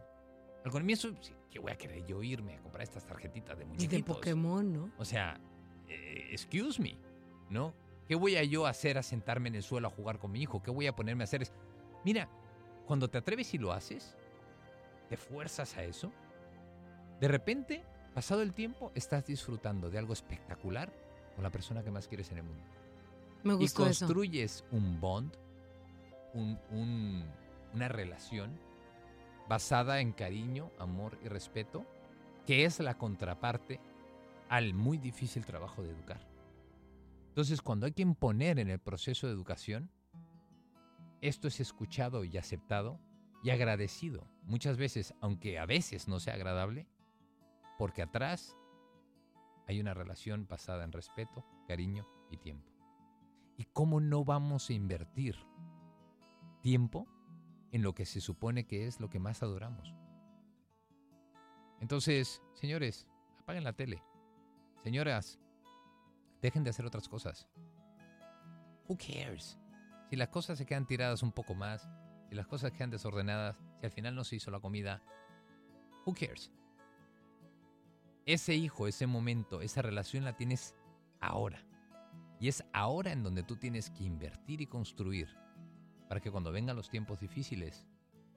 Al 0.64 0.70
comienzo, 0.70 1.08
¿qué 1.50 1.58
voy 1.58 1.72
a 1.72 1.76
querer 1.78 2.04
yo 2.06 2.22
irme 2.22 2.54
a 2.56 2.60
comprar 2.62 2.82
estas 2.82 3.04
tarjetitas 3.06 3.56
de 3.56 3.64
Y 3.64 3.66
muñequitos? 3.66 3.96
de 3.98 4.02
Pokémon, 4.04 4.72
¿no? 4.72 4.90
O 4.98 5.04
sea, 5.04 5.38
eh, 5.88 6.28
excuse 6.30 6.80
me, 6.80 6.96
¿no? 7.50 7.74
¿Qué 8.08 8.14
voy 8.14 8.36
a 8.36 8.44
yo 8.44 8.66
hacer 8.66 8.98
a 8.98 9.02
sentarme 9.02 9.48
en 9.48 9.54
el 9.54 9.62
suelo 9.62 9.88
a 9.88 9.90
jugar 9.90 10.18
con 10.18 10.32
mi 10.32 10.42
hijo? 10.42 10.62
¿Qué 10.62 10.70
voy 10.70 10.86
a 10.86 10.94
ponerme 10.96 11.22
a 11.22 11.24
hacer? 11.24 11.42
Es, 11.42 11.52
mira, 12.04 12.28
cuando 12.86 13.08
te 13.08 13.18
atreves 13.18 13.54
y 13.54 13.58
lo 13.58 13.72
haces, 13.72 14.16
te 15.08 15.16
fuerzas 15.16 15.76
a 15.76 15.84
eso, 15.84 16.12
de 17.20 17.28
repente, 17.28 17.82
pasado 18.14 18.42
el 18.42 18.52
tiempo, 18.52 18.92
estás 18.94 19.24
disfrutando 19.26 19.88
de 19.90 19.98
algo 19.98 20.12
espectacular 20.12 20.92
con 21.34 21.42
la 21.44 21.50
persona 21.50 21.82
que 21.82 21.90
más 21.90 22.08
quieres 22.08 22.30
en 22.32 22.38
el 22.38 22.44
mundo. 22.44 22.64
Me 23.42 23.54
Y 23.54 23.56
gustó 23.56 23.86
eso. 23.86 24.06
construyes 24.06 24.64
un 24.70 25.00
bond, 25.00 25.34
un- 26.34 26.58
un- 26.70 27.24
una 27.72 27.88
relación 27.88 28.58
basada 29.48 30.00
en 30.00 30.12
cariño, 30.12 30.70
amor 30.78 31.18
y 31.24 31.28
respeto, 31.28 31.86
que 32.46 32.64
es 32.64 32.80
la 32.80 32.98
contraparte 32.98 33.80
al 34.48 34.74
muy 34.74 34.98
difícil 34.98 35.44
trabajo 35.44 35.82
de 35.82 35.90
educar. 35.90 36.20
Entonces, 37.28 37.62
cuando 37.62 37.86
hay 37.86 37.92
que 37.92 38.02
imponer 38.02 38.58
en 38.58 38.70
el 38.70 38.78
proceso 38.78 39.26
de 39.26 39.32
educación, 39.32 39.90
esto 41.20 41.48
es 41.48 41.58
escuchado 41.60 42.24
y 42.24 42.36
aceptado 42.36 43.00
y 43.42 43.50
agradecido. 43.50 44.28
Muchas 44.42 44.76
veces, 44.76 45.14
aunque 45.20 45.58
a 45.58 45.66
veces 45.66 46.06
no 46.06 46.20
sea 46.20 46.34
agradable, 46.34 46.86
porque 47.78 48.02
atrás 48.02 48.56
hay 49.66 49.80
una 49.80 49.94
relación 49.94 50.46
basada 50.46 50.84
en 50.84 50.92
respeto, 50.92 51.44
cariño 51.66 52.06
y 52.30 52.36
tiempo. 52.36 52.70
¿Y 53.56 53.64
cómo 53.72 54.00
no 54.00 54.24
vamos 54.24 54.68
a 54.68 54.74
invertir 54.74 55.36
tiempo 56.64 57.06
en 57.72 57.82
lo 57.82 57.94
que 57.94 58.06
se 58.06 58.22
supone 58.22 58.66
que 58.66 58.86
es 58.86 58.98
lo 58.98 59.10
que 59.10 59.18
más 59.18 59.42
adoramos? 59.42 59.94
Entonces, 61.78 62.40
señores, 62.54 63.06
apaguen 63.38 63.64
la 63.64 63.74
tele. 63.74 64.02
Señoras, 64.82 65.38
dejen 66.40 66.64
de 66.64 66.70
hacer 66.70 66.86
otras 66.86 67.06
cosas. 67.06 67.46
Who 68.88 68.96
cares? 68.96 69.58
Si 70.08 70.16
las 70.16 70.28
cosas 70.28 70.56
se 70.56 70.64
quedan 70.64 70.86
tiradas 70.86 71.22
un 71.22 71.32
poco 71.32 71.54
más, 71.54 71.86
si 72.30 72.34
las 72.34 72.46
cosas 72.46 72.72
quedan 72.72 72.88
desordenadas, 72.88 73.58
si 73.80 73.84
al 73.84 73.92
final 73.92 74.14
no 74.14 74.24
se 74.24 74.36
hizo 74.36 74.50
la 74.50 74.60
comida, 74.60 75.02
who 76.06 76.14
cares? 76.14 76.50
Ese 78.24 78.54
hijo, 78.54 78.88
ese 78.88 79.06
momento, 79.06 79.60
esa 79.60 79.82
relación 79.82 80.24
la 80.24 80.34
tienes 80.34 80.74
ahora. 81.20 81.62
Y 82.40 82.48
es 82.48 82.64
ahora 82.72 83.12
en 83.12 83.22
donde 83.22 83.42
tú 83.42 83.56
tienes 83.56 83.90
que 83.90 84.04
invertir 84.04 84.62
y 84.62 84.66
construir 84.66 85.43
para 86.14 86.22
que 86.22 86.30
cuando 86.30 86.52
vengan 86.52 86.76
los 86.76 86.90
tiempos 86.90 87.18
difíciles, 87.18 87.84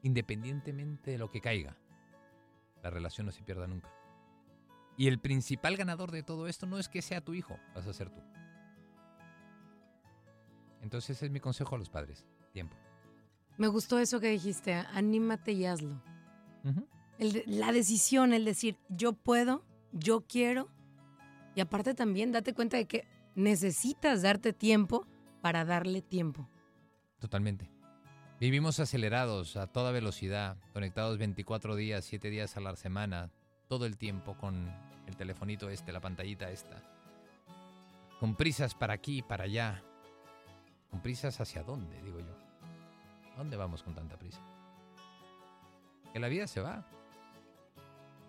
independientemente 0.02 1.12
de 1.12 1.20
lo 1.20 1.30
que 1.30 1.42
caiga, 1.42 1.78
la 2.82 2.90
relación 2.90 3.28
no 3.28 3.32
se 3.32 3.44
pierda 3.44 3.68
nunca. 3.68 3.94
Y 4.98 5.08
el 5.08 5.20
principal 5.20 5.78
ganador 5.78 6.10
de 6.10 6.24
todo 6.24 6.48
esto 6.48 6.66
no 6.66 6.80
es 6.80 6.90
que 6.90 7.04
sea 7.04 7.22
tu 7.22 7.36
hijo, 7.36 7.56
vas 7.76 7.86
a 7.86 7.94
ser 7.94 8.10
tú. 8.10 8.20
Entonces 10.82 11.18
ese 11.18 11.28
es 11.28 11.32
mi 11.32 11.40
consejo 11.40 11.76
a 11.76 11.78
los 11.78 11.92
padres. 11.92 12.26
Tiempo. 12.52 12.76
Me 13.60 13.68
gustó 13.68 14.00
eso 14.00 14.20
que 14.20 14.32
dijiste, 14.32 14.74
anímate 14.74 15.52
y 15.52 15.68
hazlo. 15.68 16.02
El 17.20 17.44
la 17.46 17.72
decisión, 17.72 18.34
el 18.34 18.44
decir, 18.44 18.80
yo 18.90 19.14
puedo, 19.14 19.64
yo 19.92 20.22
quiero. 20.22 20.68
Y 21.54 21.62
aparte 21.62 21.94
también 21.94 22.32
date 22.32 22.56
cuenta 22.56 22.78
de 22.78 22.88
que 22.88 23.08
necesitas 23.36 24.24
darte 24.24 24.52
tiempo 24.52 25.06
para 25.44 25.64
darle 25.64 26.02
tiempo. 26.02 26.50
Totalmente. 27.20 27.70
Vivimos 28.40 28.80
acelerados 28.80 29.58
a 29.58 29.68
toda 29.68 29.92
velocidad, 29.92 30.58
conectados 30.74 31.18
24 31.18 31.76
días, 31.76 32.06
7 32.06 32.30
días 32.30 32.56
a 32.56 32.60
la 32.60 32.76
semana, 32.76 33.32
todo 33.68 33.86
el 33.86 33.98
tiempo 33.98 34.38
con 34.38 34.72
el 35.08 35.16
telefonito 35.18 35.70
este, 35.70 35.92
la 35.92 36.00
pantallita 36.02 36.52
esta. 36.52 36.82
Con 38.20 38.36
prisas 38.36 38.76
para 38.76 38.94
aquí 38.94 39.22
para 39.24 39.46
allá. 39.46 39.84
¿Con 40.92 41.02
prisas 41.02 41.40
hacia 41.42 41.64
dónde, 41.64 42.02
digo 42.04 42.20
yo? 42.20 42.36
¿A 43.34 43.38
dónde 43.38 43.58
vamos 43.58 43.82
con 43.84 43.94
tanta 43.96 44.18
prisa? 44.18 44.40
Que 46.14 46.20
la 46.20 46.28
vida 46.28 46.48
se 46.48 46.62
va. 46.62 46.86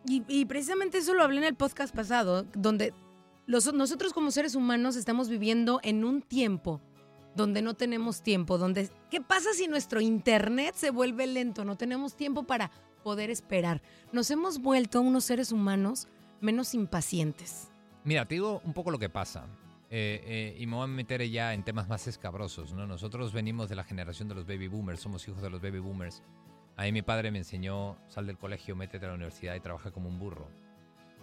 Y, 0.07 0.25
y 0.29 0.47
precisamente 0.47 0.99
eso 0.99 1.13
lo 1.15 1.23
hablé 1.23 1.39
en 1.39 1.45
el 1.45 1.55
podcast 1.55 1.95
pasado, 1.95 2.45
donde 2.55 2.95
los- 3.47 3.73
nosotros 3.75 4.13
como 4.13 4.31
seres 4.31 4.55
humanos 4.55 4.97
estamos 4.97 5.29
viviendo 5.29 5.81
en 5.83 6.05
un 6.05 6.23
tiempo 6.23 6.81
donde 7.35 7.63
no 7.63 7.75
tenemos 7.75 8.23
tiempo, 8.23 8.59
donde 8.59 8.91
¿qué 9.11 9.21
pasa 9.21 9.53
si 9.55 9.69
nuestro 9.69 10.01
internet 10.01 10.75
se 10.75 10.91
vuelve 10.91 11.27
lento? 11.27 11.65
No 11.65 11.77
tenemos 11.77 12.17
tiempo 12.17 12.45
para 12.45 12.71
poder 13.03 13.31
esperar. 13.31 13.81
Nos 14.13 14.31
hemos 14.31 14.61
vuelto 14.61 15.01
unos 15.01 15.25
seres 15.25 15.53
humanos 15.53 16.09
menos 16.41 16.75
impacientes. 16.75 17.71
Mira, 18.05 18.27
te 18.27 18.35
digo 18.37 18.61
un 18.65 18.73
poco 18.73 18.91
lo 18.91 18.99
que 18.99 19.09
pasa. 19.09 19.47
eh, 19.91 20.21
eh, 20.27 20.57
y 20.59 20.67
me 20.67 20.77
voy 20.77 20.85
a 20.85 20.87
meter 20.87 21.27
ya 21.31 21.55
en 21.55 21.63
temas 21.63 21.89
más 21.89 22.07
escabrosos, 22.07 22.75
¿no? 22.75 22.87
Nosotros 22.87 23.33
venimos 23.33 23.69
de 23.71 23.77
la 23.77 23.85
generación 23.85 24.29
de 24.29 24.35
los 24.35 24.47
baby 24.47 24.69
boomers, 24.69 25.01
somos 25.01 25.27
hijos 25.27 25.43
de 25.43 25.49
los 25.49 25.63
baby 25.63 25.79
boomers. 25.79 26.23
Ahí 26.77 26.93
mi 26.93 27.03
padre 27.03 27.31
me 27.31 27.39
enseñó, 27.39 27.97
sal 28.09 28.27
del 28.27 28.37
colegio, 28.39 28.77
métete 28.77 29.07
a 29.07 29.09
la 29.09 29.15
universidad 29.15 29.55
y 29.55 29.61
trabaja 29.61 29.91
como 29.91 30.09
un 30.09 30.19
burro. 30.19 30.49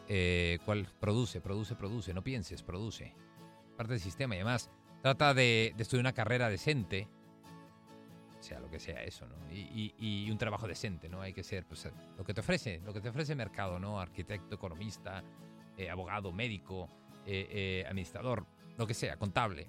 Eh, 0.07 0.59
¿Cuál? 0.65 0.87
Produce, 0.99 1.41
produce, 1.41 1.75
produce, 1.75 2.13
no 2.13 2.23
pienses, 2.23 2.61
produce. 2.63 3.13
Parte 3.77 3.93
del 3.93 4.01
sistema 4.01 4.35
y 4.35 4.39
además 4.39 4.69
trata 5.05 5.35
de, 5.35 5.71
de 5.77 5.83
estudiar 5.83 6.01
una 6.01 6.13
carrera 6.13 6.49
decente, 6.49 7.07
sea 8.39 8.59
lo 8.59 8.71
que 8.71 8.79
sea 8.79 9.03
eso, 9.03 9.27
¿no? 9.27 9.35
Y, 9.53 9.93
y- 9.99 10.25
y 10.25 10.31
un 10.31 10.39
trabajo 10.39 10.67
decente, 10.67 11.09
¿no? 11.09 11.21
Hay 11.21 11.31
que 11.31 11.43
ser, 11.43 11.63
pues, 11.67 11.87
lo 12.17 12.23
que 12.23 12.33
te 12.33 12.41
ofrece, 12.41 12.81
lo 12.83 12.91
que 12.91 13.01
te 13.01 13.09
ofrece 13.09 13.33
el 13.33 13.37
mercado, 13.37 13.77
¿no? 13.77 13.99
Arquitecto, 13.99 14.55
economista, 14.55 15.23
eh, 15.77 15.91
abogado, 15.91 16.31
médico, 16.31 16.89
eh, 17.27 17.47
eh, 17.51 17.85
administrador, 17.87 18.47
lo 18.79 18.87
que 18.87 18.95
sea, 18.95 19.15
contable. 19.17 19.67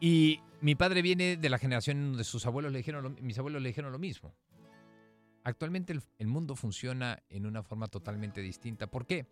Y 0.00 0.42
mi 0.60 0.74
padre 0.74 1.00
viene 1.00 1.38
de 1.38 1.48
la 1.48 1.56
generación 1.56 2.10
donde 2.10 2.24
sus 2.24 2.44
abuelos 2.44 2.72
le 2.72 2.76
dijeron, 2.80 3.04
lo- 3.04 3.10
mis 3.22 3.38
abuelos 3.38 3.62
le 3.62 3.68
dijeron 3.70 3.90
lo 3.90 3.98
mismo. 3.98 4.34
Actualmente 5.44 5.94
el, 5.94 6.02
el 6.18 6.26
mundo 6.26 6.56
funciona 6.56 7.22
en 7.30 7.46
una 7.46 7.62
forma 7.62 7.88
totalmente 7.88 8.42
distinta. 8.42 8.86
¿Por 8.86 9.06
qué? 9.06 9.24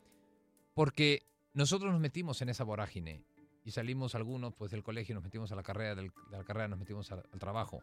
Porque 0.73 1.27
nosotros 1.53 1.93
nos 1.93 2.01
metimos 2.01 2.41
en 2.41 2.49
esa 2.49 2.65
vorágine 2.65 3.23
y 3.67 3.73
salimos 3.73 4.15
algunos 4.15 4.55
pues 4.55 4.71
del 4.71 4.83
colegio, 4.83 5.15
nos 5.15 5.25
metimos 5.25 5.51
a 5.53 5.57
la 5.57 5.63
carrera, 5.63 5.95
del- 5.95 6.13
de 6.31 6.39
la 6.39 6.45
carrera 6.45 6.69
nos 6.69 6.79
metimos 6.79 7.11
al, 7.13 7.25
al 7.31 7.39
trabajo 7.39 7.83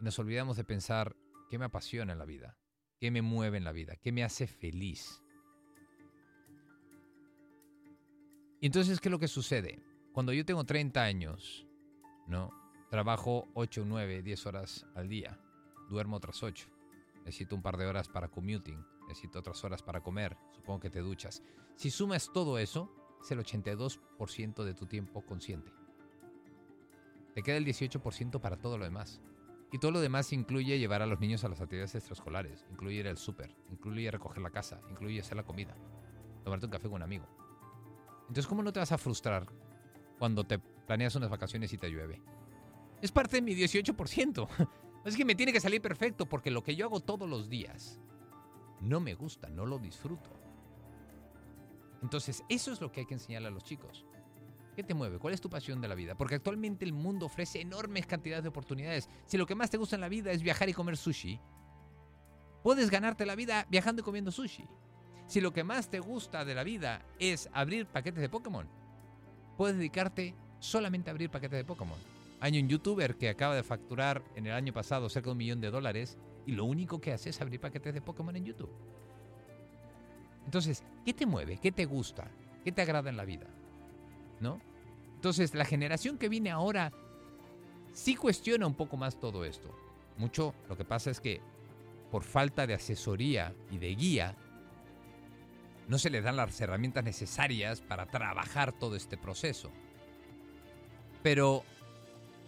y 0.00 0.04
nos 0.04 0.18
olvidamos 0.18 0.56
de 0.56 0.64
pensar 0.64 1.14
qué 1.50 1.58
me 1.58 1.66
apasiona 1.66 2.12
en 2.12 2.18
la 2.18 2.24
vida, 2.24 2.56
qué 2.98 3.10
me 3.10 3.22
mueve 3.22 3.58
en 3.58 3.64
la 3.64 3.72
vida, 3.72 3.94
qué 3.96 4.10
me 4.10 4.24
hace 4.24 4.46
feliz. 4.48 5.22
Y 8.60 8.66
entonces, 8.66 9.00
¿qué 9.00 9.08
es 9.08 9.12
lo 9.12 9.18
que 9.18 9.28
sucede? 9.28 9.82
Cuando 10.12 10.32
yo 10.32 10.44
tengo 10.44 10.64
30 10.64 11.02
años, 11.02 11.66
¿no? 12.26 12.50
Trabajo 12.90 13.48
8, 13.54 13.84
9, 13.86 14.22
10 14.22 14.46
horas 14.46 14.86
al 14.94 15.08
día. 15.08 15.40
Duermo 15.88 16.16
otras 16.16 16.42
8. 16.42 16.68
Necesito 17.24 17.56
un 17.56 17.62
par 17.62 17.76
de 17.76 17.86
horas 17.86 18.08
para 18.08 18.28
commuting. 18.28 18.84
Necesito 19.08 19.40
otras 19.40 19.62
horas 19.64 19.82
para 19.82 20.00
comer. 20.02 20.36
Supongo 20.52 20.80
que 20.80 20.90
te 20.90 21.00
duchas. 21.00 21.42
Si 21.76 21.90
sumas 21.90 22.30
todo 22.32 22.58
eso, 22.58 22.94
es 23.22 23.30
el 23.30 23.38
82% 23.38 24.64
de 24.64 24.74
tu 24.74 24.86
tiempo 24.86 25.22
consciente. 25.22 25.72
Te 27.34 27.42
queda 27.42 27.56
el 27.56 27.64
18% 27.64 28.40
para 28.40 28.56
todo 28.56 28.76
lo 28.78 28.84
demás. 28.84 29.20
Y 29.72 29.78
todo 29.78 29.90
lo 29.90 30.00
demás 30.00 30.32
incluye 30.34 30.78
llevar 30.78 31.00
a 31.00 31.06
los 31.06 31.18
niños 31.18 31.44
a 31.44 31.48
las 31.48 31.62
actividades 31.62 31.94
extraescolares, 31.94 32.66
incluye 32.70 32.96
ir 32.96 33.08
al 33.08 33.16
súper, 33.16 33.56
incluye 33.70 34.10
recoger 34.10 34.42
la 34.42 34.50
casa, 34.50 34.82
incluye 34.90 35.20
hacer 35.20 35.36
la 35.36 35.44
comida, 35.44 35.74
tomarte 36.44 36.66
un 36.66 36.72
café 36.72 36.88
con 36.88 36.96
un 36.96 37.02
amigo. 37.02 37.26
Entonces, 38.22 38.46
¿cómo 38.46 38.62
no 38.62 38.72
te 38.72 38.80
vas 38.80 38.92
a 38.92 38.98
frustrar 38.98 39.46
cuando 40.18 40.44
te 40.44 40.58
planeas 40.58 41.14
unas 41.14 41.30
vacaciones 41.30 41.72
y 41.72 41.78
te 41.78 41.88
llueve? 41.88 42.20
Es 43.00 43.10
parte 43.12 43.36
de 43.36 43.42
mi 43.42 43.54
18%. 43.54 44.48
Es 45.04 45.16
que 45.16 45.24
me 45.24 45.34
tiene 45.34 45.52
que 45.52 45.58
salir 45.58 45.82
perfecto 45.82 46.26
porque 46.26 46.52
lo 46.52 46.62
que 46.62 46.76
yo 46.76 46.86
hago 46.86 47.00
todos 47.00 47.28
los 47.28 47.48
días 47.48 48.00
no 48.80 49.00
me 49.00 49.14
gusta, 49.14 49.48
no 49.48 49.66
lo 49.66 49.80
disfruto. 49.80 50.41
Entonces, 52.02 52.42
eso 52.48 52.72
es 52.72 52.80
lo 52.80 52.90
que 52.90 53.00
hay 53.00 53.06
que 53.06 53.14
enseñarle 53.14 53.48
a 53.48 53.52
los 53.52 53.64
chicos. 53.64 54.04
¿Qué 54.74 54.82
te 54.82 54.94
mueve? 54.94 55.18
¿Cuál 55.18 55.34
es 55.34 55.40
tu 55.40 55.50
pasión 55.50 55.80
de 55.80 55.88
la 55.88 55.94
vida? 55.94 56.14
Porque 56.14 56.36
actualmente 56.36 56.84
el 56.84 56.92
mundo 56.92 57.26
ofrece 57.26 57.60
enormes 57.60 58.06
cantidades 58.06 58.42
de 58.42 58.48
oportunidades. 58.48 59.08
Si 59.26 59.36
lo 59.36 59.46
que 59.46 59.54
más 59.54 59.70
te 59.70 59.76
gusta 59.76 59.96
en 59.96 60.00
la 60.00 60.08
vida 60.08 60.32
es 60.32 60.42
viajar 60.42 60.68
y 60.68 60.72
comer 60.72 60.96
sushi, 60.96 61.38
puedes 62.62 62.90
ganarte 62.90 63.26
la 63.26 63.34
vida 63.34 63.66
viajando 63.70 64.00
y 64.00 64.04
comiendo 64.04 64.32
sushi. 64.32 64.64
Si 65.26 65.40
lo 65.40 65.52
que 65.52 65.64
más 65.64 65.90
te 65.90 66.00
gusta 66.00 66.44
de 66.44 66.54
la 66.54 66.64
vida 66.64 67.04
es 67.18 67.48
abrir 67.52 67.86
paquetes 67.86 68.20
de 68.20 68.28
Pokémon, 68.28 68.66
puedes 69.56 69.76
dedicarte 69.76 70.34
solamente 70.58 71.10
a 71.10 71.12
abrir 71.12 71.30
paquetes 71.30 71.58
de 71.58 71.64
Pokémon. 71.64 71.98
Hay 72.40 72.60
un 72.60 72.68
youtuber 72.68 73.16
que 73.16 73.28
acaba 73.28 73.54
de 73.54 73.62
facturar 73.62 74.22
en 74.34 74.46
el 74.46 74.52
año 74.52 74.72
pasado 74.72 75.08
cerca 75.08 75.26
de 75.26 75.32
un 75.32 75.38
millón 75.38 75.60
de 75.60 75.70
dólares 75.70 76.18
y 76.46 76.52
lo 76.52 76.64
único 76.64 77.00
que 77.00 77.12
hace 77.12 77.30
es 77.30 77.40
abrir 77.40 77.60
paquetes 77.60 77.94
de 77.94 78.00
Pokémon 78.00 78.34
en 78.34 78.44
YouTube. 78.44 78.70
Entonces, 80.44 80.82
¿qué 81.04 81.12
te 81.12 81.26
mueve? 81.26 81.58
¿Qué 81.58 81.72
te 81.72 81.84
gusta? 81.84 82.30
¿Qué 82.64 82.72
te 82.72 82.82
agrada 82.82 83.10
en 83.10 83.16
la 83.16 83.24
vida? 83.24 83.46
¿No? 84.40 84.60
Entonces, 85.14 85.54
la 85.54 85.64
generación 85.64 86.18
que 86.18 86.28
viene 86.28 86.50
ahora 86.50 86.92
sí 87.92 88.16
cuestiona 88.16 88.66
un 88.66 88.74
poco 88.74 88.96
más 88.96 89.18
todo 89.18 89.44
esto. 89.44 89.74
Mucho 90.18 90.54
lo 90.68 90.76
que 90.76 90.84
pasa 90.84 91.10
es 91.10 91.20
que 91.20 91.40
por 92.10 92.24
falta 92.24 92.66
de 92.66 92.74
asesoría 92.74 93.54
y 93.70 93.78
de 93.78 93.94
guía, 93.94 94.36
no 95.88 95.98
se 95.98 96.10
les 96.10 96.22
dan 96.22 96.36
las 96.36 96.60
herramientas 96.60 97.02
necesarias 97.04 97.80
para 97.80 98.06
trabajar 98.06 98.72
todo 98.72 98.96
este 98.96 99.16
proceso. 99.16 99.70
Pero 101.22 101.64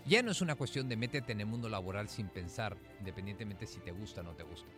ya 0.05 0.23
no 0.23 0.33
es 0.33 0.43
una 0.43 0.55
cuestión 0.55 0.89
de 0.89 0.97
métete 0.97 1.33
en 1.33 1.41
el 1.41 1.47
mundo 1.47 1.71
laboral 1.71 2.11
sin 2.11 2.29
pensar, 2.29 2.77
independientemente 2.99 3.67
si 3.67 3.81
te 3.81 3.91
gusta 3.91 4.21
o 4.21 4.25
no 4.25 4.35
te 4.35 4.43
gusta. 4.43 4.69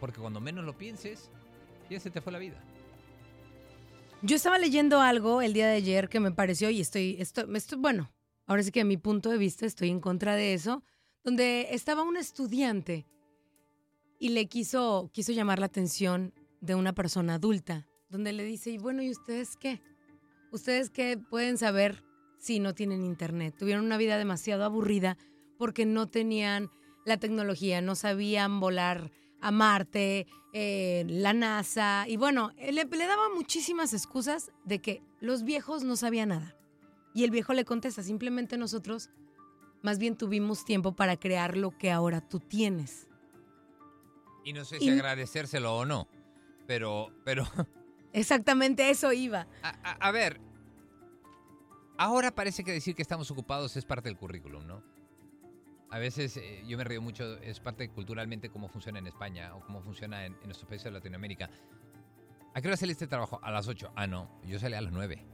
Porque 0.00 0.20
cuando 0.20 0.40
menos 0.40 0.64
lo 0.64 0.78
pienses, 0.78 1.30
ya 1.90 2.00
se 2.00 2.10
te 2.10 2.20
fue 2.20 2.32
la 2.32 2.38
vida. 2.38 2.62
Yo 4.22 4.36
estaba 4.36 4.58
leyendo 4.58 5.00
algo 5.00 5.42
el 5.42 5.52
día 5.52 5.68
de 5.68 5.76
ayer 5.76 6.08
que 6.08 6.18
me 6.18 6.32
pareció, 6.32 6.70
y 6.70 6.80
estoy, 6.80 7.16
estoy, 7.20 7.78
bueno, 7.78 8.12
ahora 8.46 8.62
sí 8.62 8.72
que 8.72 8.80
a 8.80 8.84
mi 8.84 8.96
punto 8.96 9.30
de 9.30 9.38
vista 9.38 9.64
estoy 9.64 9.90
en 9.90 10.00
contra 10.00 10.34
de 10.34 10.54
eso, 10.54 10.82
donde 11.22 11.68
estaba 11.70 12.02
un 12.02 12.16
estudiante 12.16 13.06
y 14.18 14.30
le 14.30 14.46
quiso, 14.46 15.10
quiso 15.12 15.32
llamar 15.32 15.60
la 15.60 15.66
atención 15.66 16.34
de 16.60 16.74
una 16.74 16.94
persona 16.94 17.34
adulta, 17.34 17.86
donde 18.08 18.32
le 18.32 18.42
dice, 18.42 18.70
y 18.70 18.78
bueno, 18.78 19.02
¿y 19.02 19.10
ustedes 19.10 19.56
qué? 19.56 19.80
¿Ustedes 20.50 20.90
qué 20.90 21.16
pueden 21.16 21.56
saber 21.56 22.02
si 22.38 22.58
no 22.58 22.74
tienen 22.74 23.04
internet? 23.04 23.54
Tuvieron 23.56 23.84
una 23.84 23.98
vida 23.98 24.18
demasiado 24.18 24.64
aburrida 24.64 25.16
porque 25.58 25.86
no 25.86 26.08
tenían 26.08 26.70
la 27.04 27.18
tecnología, 27.18 27.80
no 27.82 27.94
sabían 27.94 28.58
volar 28.58 29.12
a 29.40 29.50
Marte, 29.50 30.26
eh, 30.52 31.04
la 31.08 31.32
NASA, 31.32 32.04
y 32.08 32.16
bueno, 32.16 32.52
le, 32.58 32.84
le 32.84 33.06
daba 33.06 33.28
muchísimas 33.34 33.92
excusas 33.92 34.50
de 34.64 34.80
que 34.80 35.02
los 35.20 35.44
viejos 35.44 35.84
no 35.84 35.96
sabían 35.96 36.30
nada. 36.30 36.56
Y 37.14 37.24
el 37.24 37.30
viejo 37.30 37.52
le 37.52 37.64
contesta, 37.64 38.02
simplemente 38.02 38.56
nosotros 38.56 39.10
más 39.82 39.98
bien 39.98 40.16
tuvimos 40.16 40.64
tiempo 40.64 40.94
para 40.94 41.16
crear 41.16 41.56
lo 41.56 41.76
que 41.76 41.90
ahora 41.90 42.20
tú 42.20 42.40
tienes. 42.40 43.08
Y 44.44 44.52
no 44.52 44.64
sé 44.64 44.78
si 44.78 44.90
agradecérselo 44.90 45.76
o 45.76 45.84
no, 45.84 46.08
pero, 46.66 47.12
pero... 47.24 47.44
Exactamente 48.12 48.88
eso 48.90 49.12
iba. 49.12 49.46
A, 49.62 49.68
a, 49.68 50.08
a 50.08 50.10
ver, 50.12 50.40
ahora 51.98 52.34
parece 52.34 52.64
que 52.64 52.72
decir 52.72 52.94
que 52.94 53.02
estamos 53.02 53.30
ocupados 53.30 53.76
es 53.76 53.84
parte 53.84 54.08
del 54.08 54.16
currículum, 54.16 54.66
¿no? 54.66 54.82
A 55.90 55.98
veces 55.98 56.36
eh, 56.36 56.62
yo 56.66 56.76
me 56.76 56.84
río 56.84 57.00
mucho, 57.00 57.38
es 57.38 57.60
parte 57.60 57.88
culturalmente 57.90 58.50
cómo 58.50 58.68
funciona 58.68 58.98
en 58.98 59.06
España 59.06 59.54
o 59.54 59.60
cómo 59.60 59.80
funciona 59.80 60.26
en, 60.26 60.34
en 60.34 60.44
nuestros 60.44 60.68
países 60.68 60.84
de 60.84 60.90
Latinoamérica. 60.90 61.48
¿A 62.54 62.60
qué 62.60 62.68
hora 62.68 62.76
saliste 62.76 63.06
de 63.06 63.08
trabajo? 63.08 63.40
A 63.42 63.50
las 63.50 63.68
8. 63.68 63.92
Ah, 63.94 64.06
no, 64.06 64.28
yo 64.44 64.58
salí 64.58 64.74
a 64.74 64.80
las 64.80 64.92
9. 64.92 65.24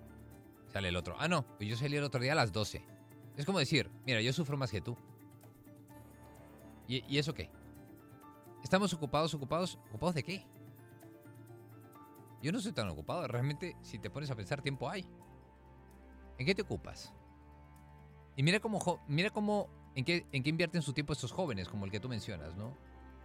Sale 0.68 0.88
el 0.88 0.96
otro. 0.96 1.16
Ah, 1.18 1.26
no, 1.26 1.44
yo 1.58 1.76
salí 1.76 1.96
el 1.96 2.04
otro 2.04 2.20
día 2.20 2.32
a 2.32 2.36
las 2.36 2.52
12. 2.52 2.84
Es 3.36 3.44
como 3.46 3.58
decir, 3.58 3.90
mira, 4.06 4.20
yo 4.20 4.32
sufro 4.32 4.56
más 4.56 4.70
que 4.70 4.80
tú. 4.80 4.96
¿Y, 6.86 7.04
y 7.08 7.18
eso 7.18 7.34
qué? 7.34 7.50
¿Estamos 8.62 8.92
ocupados, 8.94 9.34
ocupados? 9.34 9.78
¿Ocupados 9.88 10.14
de 10.14 10.22
qué? 10.22 10.46
Yo 12.42 12.52
no 12.52 12.60
soy 12.60 12.72
tan 12.72 12.88
ocupado. 12.88 13.26
Realmente, 13.26 13.76
si 13.82 13.98
te 13.98 14.10
pones 14.10 14.30
a 14.30 14.36
pensar, 14.36 14.62
tiempo 14.62 14.88
hay. 14.88 15.04
¿En 16.38 16.46
qué 16.46 16.54
te 16.54 16.62
ocupas? 16.62 17.12
Y 18.36 18.42
mira 18.42 18.60
cómo, 18.60 19.02
mira 19.08 19.30
cómo 19.30 19.68
¿En 19.94 20.04
qué, 20.04 20.26
¿En 20.32 20.42
qué 20.42 20.50
invierten 20.50 20.82
su 20.82 20.92
tiempo 20.92 21.12
estos 21.12 21.32
jóvenes, 21.32 21.68
como 21.68 21.84
el 21.84 21.90
que 21.90 22.00
tú 22.00 22.08
mencionas, 22.08 22.56
no? 22.56 22.76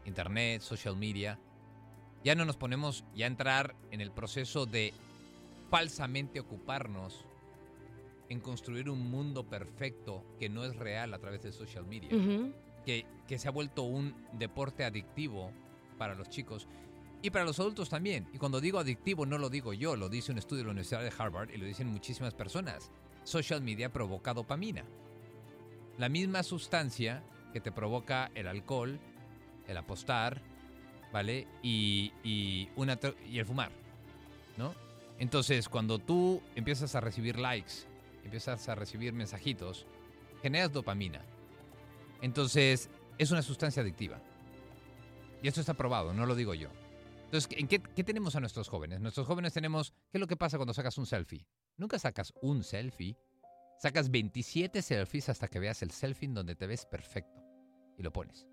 Internet, 0.06 0.62
social 0.62 0.96
media. 0.96 1.40
Ya 2.24 2.36
no 2.36 2.46
nos 2.46 2.58
ponemos 2.58 3.04
ya 3.16 3.26
a 3.26 3.28
entrar 3.28 3.76
en 3.92 4.02
el 4.02 4.12
proceso 4.12 4.66
de 4.66 4.94
falsamente 5.70 6.40
ocuparnos 6.40 7.26
en 8.30 8.40
construir 8.40 8.90
un 8.90 9.10
mundo 9.10 9.44
perfecto 9.44 10.24
que 10.38 10.50
no 10.50 10.64
es 10.64 10.76
real 10.76 11.14
a 11.14 11.20
través 11.20 11.42
de 11.42 11.52
social 11.52 11.86
media. 11.86 12.10
Uh 12.12 12.20
-huh. 12.20 12.54
que, 12.86 13.06
que 13.28 13.40
se 13.40 13.48
ha 13.48 13.52
vuelto 13.52 13.84
un 13.84 14.14
deporte 14.34 14.84
adictivo 14.84 15.52
para 15.98 16.16
los 16.16 16.30
chicos 16.30 16.68
y 17.22 17.32
para 17.32 17.46
los 17.46 17.60
adultos 17.60 17.90
también. 17.90 18.28
Y 18.34 18.38
cuando 18.38 18.62
digo 18.62 18.80
adictivo 18.80 19.26
no 19.26 19.38
lo 19.38 19.50
digo 19.50 19.74
yo, 19.74 19.96
lo 19.96 20.10
dice 20.10 20.32
un 20.32 20.38
estudio 20.38 20.60
de 20.60 20.66
la 20.66 20.72
Universidad 20.72 21.02
de 21.02 21.12
Harvard 21.18 21.50
y 21.50 21.58
lo 21.58 21.66
dicen 21.66 21.88
muchísimas 21.88 22.34
personas. 22.34 22.92
Social 23.24 23.62
media 23.62 23.92
provoca 23.92 24.34
dopamina 24.34 24.86
la 26.00 26.08
misma 26.08 26.44
sustancia 26.44 27.22
que 27.52 27.60
te 27.60 27.74
provoca 27.74 28.32
el 28.34 28.48
alcohol, 28.48 28.98
el 29.68 29.78
apostar, 29.78 30.42
¿vale? 31.12 31.46
Y, 31.62 32.14
y, 32.24 32.70
el 33.38 33.46
fumar, 33.46 33.70
¿no? 34.58 34.74
Entonces, 35.20 35.68
cuando 35.68 36.00
tú 36.00 36.42
empiezas 36.56 36.96
a 36.96 37.02
recibir 37.02 37.38
likes, 37.38 37.74
empiezas 38.24 38.70
a 38.70 38.76
recibir 38.76 39.12
mensajitos, 39.12 39.86
generas 40.42 40.72
dopamina. 40.72 41.22
Entonces, 42.22 42.90
es 43.18 43.32
una 43.32 43.42
sustancia 43.42 43.82
adictiva. 43.82 44.22
Y 45.44 45.50
esto 45.50 45.60
está 45.60 45.74
probado, 45.74 46.14
no 46.14 46.26
lo 46.26 46.34
digo 46.34 46.54
yo. 46.54 46.70
Entonces, 47.26 47.50
¿en 47.58 47.68
qué, 47.68 47.82
qué 47.82 48.06
tenemos 48.06 48.38
a 48.38 48.40
nuestros 48.40 48.70
jóvenes? 48.70 49.02
Nuestros 49.02 49.28
jóvenes 49.28 49.52
tenemos, 49.52 49.92
¿qué 50.12 50.18
es 50.18 50.22
lo 50.22 50.28
que 50.28 50.38
pasa 50.38 50.58
cuando 50.58 50.74
sacas 50.74 50.98
un 50.98 51.06
selfie? 51.06 51.46
Nunca 51.76 52.00
sacas 52.00 52.34
un 52.42 52.64
selfie, 52.64 53.18
Sacas 53.80 54.12
27 54.12 54.82
selfies 54.82 55.30
hasta 55.30 55.48
que 55.48 55.58
veas 55.58 55.82
el 55.82 55.92
selfie 55.92 56.28
en 56.28 56.34
donde 56.34 56.54
te 56.54 56.68
ves 56.68 56.86
perfecto 56.86 57.42
y 57.98 58.04
lo 58.04 58.12
pones. 58.12 58.46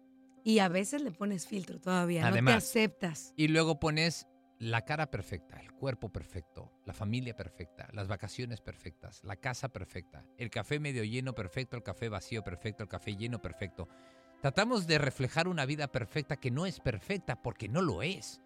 Y 0.44 0.60
a 0.60 0.68
veces 0.68 1.02
le 1.02 1.10
pones 1.10 1.48
filtro 1.48 1.80
todavía, 1.80 2.24
Además, 2.24 2.54
no 2.54 2.60
te 2.60 2.64
aceptas. 2.64 3.34
Y 3.36 3.48
luego 3.48 3.80
pones 3.80 4.28
la 4.60 4.84
cara 4.84 5.10
perfecta, 5.10 5.58
el 5.60 5.72
cuerpo 5.72 6.12
perfecto, 6.12 6.72
la 6.84 6.94
familia 6.94 7.34
perfecta, 7.34 7.88
las 7.92 8.06
vacaciones 8.06 8.60
perfectas, 8.60 9.20
la 9.24 9.34
casa 9.34 9.68
perfecta, 9.68 10.24
el 10.38 10.48
café 10.48 10.78
medio 10.78 11.02
lleno 11.02 11.34
perfecto, 11.34 11.76
el 11.76 11.82
café 11.82 12.08
vacío 12.08 12.44
perfecto, 12.44 12.84
el 12.84 12.88
café 12.88 13.16
lleno 13.16 13.42
perfecto. 13.42 13.88
Tratamos 14.40 14.86
de 14.86 14.98
reflejar 14.98 15.48
una 15.48 15.66
vida 15.66 15.88
perfecta 15.88 16.36
que 16.36 16.52
no 16.52 16.66
es 16.66 16.78
perfecta 16.78 17.42
porque 17.42 17.68
no 17.68 17.82
lo 17.82 18.02
es. 18.02 18.40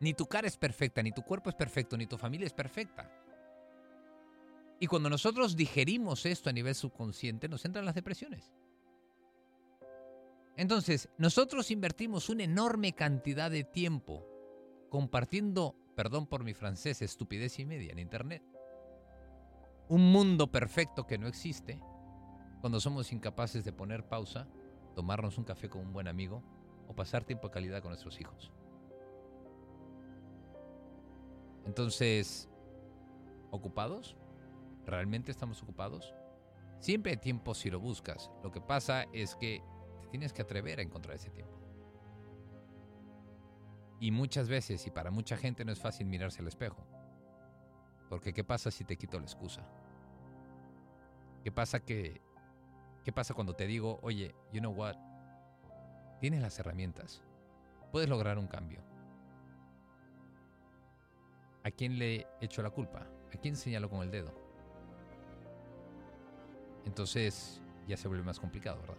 Ni 0.00 0.14
tu 0.14 0.26
cara 0.26 0.48
es 0.48 0.56
perfecta, 0.56 1.00
ni 1.00 1.12
tu 1.12 1.22
cuerpo 1.22 1.48
es 1.48 1.54
perfecto, 1.54 1.96
ni 1.96 2.08
tu 2.08 2.18
familia 2.18 2.48
es 2.48 2.52
perfecta. 2.52 3.08
Y 4.84 4.86
cuando 4.86 5.08
nosotros 5.08 5.56
digerimos 5.56 6.26
esto 6.26 6.50
a 6.50 6.52
nivel 6.52 6.74
subconsciente, 6.74 7.48
nos 7.48 7.64
entran 7.64 7.86
las 7.86 7.94
depresiones. 7.94 8.52
Entonces, 10.58 11.08
nosotros 11.16 11.70
invertimos 11.70 12.28
una 12.28 12.44
enorme 12.44 12.92
cantidad 12.92 13.50
de 13.50 13.64
tiempo 13.64 14.26
compartiendo, 14.90 15.74
perdón 15.96 16.26
por 16.26 16.44
mi 16.44 16.52
francés, 16.52 17.00
estupidez 17.00 17.58
y 17.60 17.64
media 17.64 17.92
en 17.92 17.98
Internet. 17.98 18.42
Un 19.88 20.12
mundo 20.12 20.52
perfecto 20.52 21.06
que 21.06 21.16
no 21.16 21.28
existe 21.28 21.80
cuando 22.60 22.78
somos 22.78 23.10
incapaces 23.10 23.64
de 23.64 23.72
poner 23.72 24.06
pausa, 24.06 24.46
tomarnos 24.94 25.38
un 25.38 25.44
café 25.44 25.70
con 25.70 25.80
un 25.80 25.94
buen 25.94 26.08
amigo 26.08 26.42
o 26.88 26.94
pasar 26.94 27.24
tiempo 27.24 27.48
de 27.48 27.54
calidad 27.54 27.80
con 27.80 27.88
nuestros 27.88 28.20
hijos. 28.20 28.52
Entonces, 31.64 32.50
¿ocupados? 33.50 34.14
¿Realmente 34.86 35.30
estamos 35.30 35.62
ocupados? 35.62 36.14
Siempre 36.80 37.12
hay 37.12 37.18
tiempo 37.18 37.54
si 37.54 37.70
lo 37.70 37.80
buscas. 37.80 38.30
Lo 38.42 38.50
que 38.50 38.60
pasa 38.60 39.06
es 39.12 39.36
que 39.36 39.62
te 40.02 40.08
tienes 40.08 40.32
que 40.32 40.42
atrever 40.42 40.78
a 40.78 40.82
encontrar 40.82 41.16
ese 41.16 41.30
tiempo. 41.30 41.58
Y 44.00 44.10
muchas 44.10 44.48
veces, 44.48 44.86
y 44.86 44.90
para 44.90 45.10
mucha 45.10 45.36
gente 45.36 45.64
no 45.64 45.72
es 45.72 45.80
fácil 45.80 46.06
mirarse 46.06 46.42
al 46.42 46.48
espejo. 46.48 46.84
Porque 48.10 48.32
¿qué 48.32 48.44
pasa 48.44 48.70
si 48.70 48.84
te 48.84 48.96
quito 48.96 49.18
la 49.18 49.24
excusa? 49.24 49.66
¿Qué 51.42 51.50
pasa 51.50 51.80
que 51.80 52.20
¿Qué 53.04 53.12
pasa 53.12 53.34
cuando 53.34 53.54
te 53.54 53.66
digo, 53.66 53.98
oye, 54.02 54.34
you 54.50 54.60
know 54.60 54.72
what? 54.72 54.96
Tienes 56.20 56.40
las 56.40 56.58
herramientas. 56.58 57.22
Puedes 57.92 58.08
lograr 58.08 58.38
un 58.38 58.46
cambio. 58.46 58.80
¿A 61.64 61.70
quién 61.70 61.98
le 61.98 62.26
echo 62.40 62.62
la 62.62 62.70
culpa? 62.70 63.06
¿A 63.32 63.36
quién 63.36 63.56
señalo 63.56 63.90
con 63.90 64.02
el 64.02 64.10
dedo? 64.10 64.43
Entonces 66.86 67.60
ya 67.88 67.96
se 67.96 68.08
vuelve 68.08 68.24
más 68.24 68.38
complicado, 68.40 68.80
¿verdad? 68.80 68.96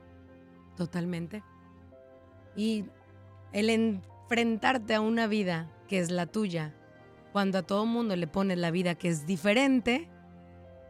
Totalmente. 0.78 1.44
Y 2.56 2.86
el 3.54 3.70
enfrentarte 3.70 4.96
a 4.96 5.02
una 5.02 5.28
vida 5.28 5.70
que 5.88 6.00
es 6.00 6.12
la 6.12 6.26
tuya, 6.26 6.74
cuando 7.32 7.58
a 7.60 7.64
todo 7.64 7.86
mundo 7.86 8.16
le 8.16 8.28
pones 8.28 8.58
la 8.58 8.72
vida 8.72 8.96
que 8.96 9.10
es 9.10 9.26
diferente, 9.28 10.08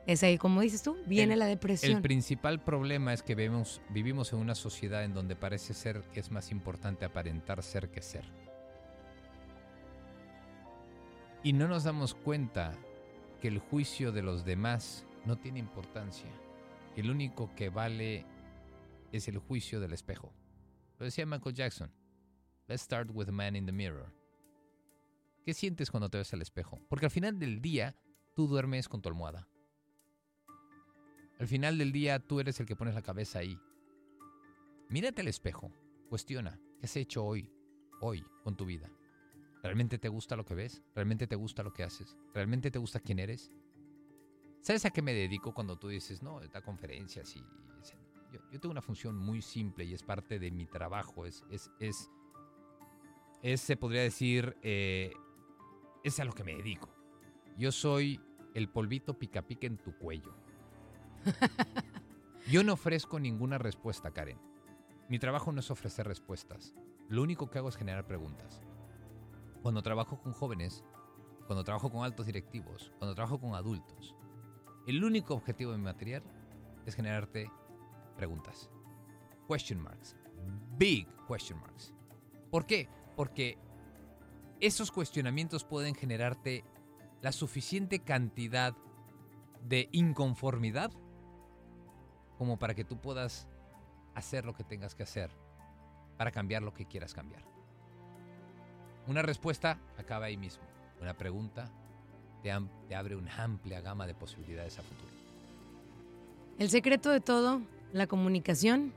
es 0.08 0.22
ahí, 0.24 0.38
como 0.38 0.62
dices 0.62 0.84
tú, 0.84 0.96
viene 1.08 1.34
El- 1.34 1.40
la 1.40 1.46
depresión. 1.48 1.96
El 1.98 2.02
principal 2.02 2.64
problema 2.64 3.12
es 3.14 3.24
que 3.24 3.36
vemos- 3.36 3.82
vivimos 3.90 4.32
en 4.34 4.40
una 4.40 4.54
sociedad 4.56 5.04
en 5.04 5.14
donde 5.14 5.36
parece 5.36 5.74
ser 5.74 6.02
que 6.14 6.20
es 6.20 6.30
más 6.32 6.52
importante 6.52 7.06
aparentar 7.06 7.64
ser 7.64 7.90
que 7.90 8.02
ser. 8.04 8.24
Y 11.44 11.54
no 11.54 11.68
nos 11.68 11.84
damos 11.84 12.14
cuenta 12.16 12.74
que 13.42 13.48
el 13.48 13.60
juicio 13.60 14.12
de 14.12 14.22
los 14.24 14.46
demás 14.46 15.06
no 15.26 15.38
tiene 15.38 15.60
importancia. 15.60 16.30
El 16.96 17.12
único 17.12 17.54
que 17.56 17.70
vale 17.70 18.26
es 19.12 19.28
el 19.28 19.38
juicio 19.38 19.80
del 19.80 19.94
espejo. 19.94 20.34
Lo 20.98 21.06
decía 21.06 21.26
Michael 21.26 21.56
Jackson. 21.56 21.92
Let's 22.68 22.84
start 22.84 23.10
with 23.14 23.28
man 23.28 23.56
in 23.56 23.66
the 23.66 23.72
mirror. 23.72 24.12
¿Qué 25.44 25.54
sientes 25.54 25.92
cuando 25.92 26.10
te 26.10 26.18
ves 26.18 26.34
al 26.34 26.42
espejo? 26.42 26.80
Porque 26.90 27.06
al 27.06 27.12
final 27.12 27.38
del 27.38 27.62
día 27.62 27.96
tú 28.34 28.48
duermes 28.48 28.88
con 28.88 29.02
tu 29.02 29.10
almohada. 29.10 29.48
Al 31.38 31.48
final 31.48 31.78
del 31.78 31.92
día 31.92 32.20
tú 32.20 32.40
eres 32.40 32.60
el 32.60 32.66
que 32.66 32.78
pones 32.78 32.96
la 32.96 33.02
cabeza 33.02 33.40
ahí. 33.40 33.60
Mírate 34.90 35.22
al 35.22 35.28
espejo, 35.28 35.72
cuestiona, 36.10 36.60
¿qué 36.80 36.86
has 36.86 36.96
hecho 36.96 37.26
hoy, 37.26 37.52
hoy, 38.00 38.24
con 38.44 38.56
tu 38.56 38.66
vida? 38.66 38.90
¿Realmente 39.62 39.98
te 39.98 40.10
gusta 40.10 40.36
lo 40.36 40.46
que 40.46 40.56
ves? 40.56 40.82
¿Realmente 40.94 41.28
te 41.28 41.36
gusta 41.36 41.62
lo 41.62 41.74
que 41.74 41.84
haces? 41.84 42.16
¿Realmente 42.34 42.72
te 42.72 42.80
gusta 42.80 43.00
quién 43.00 43.20
eres? 43.20 43.52
¿Sabes 44.66 44.84
a 44.84 44.90
qué 44.90 45.04
me 45.04 45.14
dedico 45.14 45.54
cuando 45.54 45.78
tú 45.78 45.90
dices, 45.90 46.24
no, 46.24 46.40
da 46.40 46.60
conferencias 46.60 47.36
y... 47.36 47.40
Yo, 48.32 48.40
yo 48.52 48.60
tengo 48.60 48.72
una 48.72 48.82
función 48.82 49.16
muy 49.16 49.44
simple 49.44 49.86
y 49.86 49.94
es 49.94 50.02
parte 50.02 50.40
de 50.40 50.50
mi 50.50 50.66
trabajo, 50.66 51.28
es, 51.28 51.44
es, 51.52 51.70
es, 51.80 52.10
es 53.44 53.62
se 53.62 53.78
podría 53.78 54.02
decir, 54.02 54.58
eh, 54.64 55.14
es 56.04 56.20
a 56.20 56.26
lo 56.26 56.34
que 56.34 56.44
me 56.44 56.56
dedico. 56.56 56.90
Yo 57.60 57.72
soy 57.72 58.20
el 58.56 58.68
polvito 58.68 59.20
pica 59.20 59.44
pica 59.44 59.68
en 59.68 59.78
tu 59.78 59.96
cuello. 60.00 60.34
Yo 62.50 62.64
no 62.64 62.74
ofrezco 62.74 63.20
ninguna 63.20 63.60
respuesta, 63.60 64.10
Karen. 64.10 64.40
Mi 65.10 65.20
trabajo 65.20 65.52
no 65.52 65.60
es 65.60 65.70
ofrecer 65.70 66.08
respuestas. 66.08 66.74
Lo 67.08 67.22
único 67.22 67.52
que 67.52 67.60
hago 67.60 67.70
es 67.70 67.78
generar 67.78 68.08
preguntas. 68.08 68.64
Cuando 69.62 69.84
trabajo 69.84 70.20
con 70.20 70.34
jóvenes, 70.34 70.84
cuando 71.46 71.64
trabajo 71.64 71.92
con 71.92 72.04
altos 72.04 72.26
directivos, 72.26 72.92
cuando 72.98 73.14
trabajo 73.14 73.40
con 73.40 73.54
adultos, 73.54 74.16
el 74.88 75.04
único 75.04 75.34
objetivo 75.34 75.72
de 75.72 75.78
mi 75.78 75.84
material 75.84 76.24
es 76.86 76.96
generarte 76.96 77.52
preguntas. 78.16 78.70
Question 79.48 79.82
marks. 79.82 80.16
Big 80.78 81.08
question 81.28 81.60
marks. 81.60 81.94
¿Por 82.52 82.66
qué? 82.66 82.88
Porque 83.16 83.58
esos 84.60 84.92
cuestionamientos 84.92 85.64
pueden 85.64 85.96
generarte 85.96 86.64
la 87.22 87.32
suficiente 87.32 88.00
cantidad 88.00 88.76
de 89.64 89.90
inconformidad 89.92 90.92
como 92.38 92.58
para 92.58 92.76
que 92.76 92.84
tú 92.84 93.00
puedas 93.02 93.48
hacer 94.14 94.46
lo 94.46 94.54
que 94.54 94.64
tengas 94.64 94.96
que 94.96 95.04
hacer 95.04 95.32
para 96.18 96.32
cambiar 96.32 96.62
lo 96.62 96.74
que 96.74 96.86
quieras 96.86 97.14
cambiar. 97.14 97.44
Una 99.08 99.22
respuesta 99.22 99.80
acaba 99.98 100.26
ahí 100.26 100.38
mismo. 100.38 100.64
Una 101.02 101.16
pregunta 101.16 101.72
te, 102.88 102.96
abre 102.96 103.16
una 103.16 103.44
amplia 103.44 103.82
gama 103.82 104.06
de 104.06 104.14
posibilidades 104.14 104.78
a 104.78 104.84
futuro. 104.84 105.10
El 106.60 106.70
secreto 106.70 107.10
de 107.10 107.20
todo, 107.20 107.62
la 107.92 108.06
comunicación. 108.06 108.94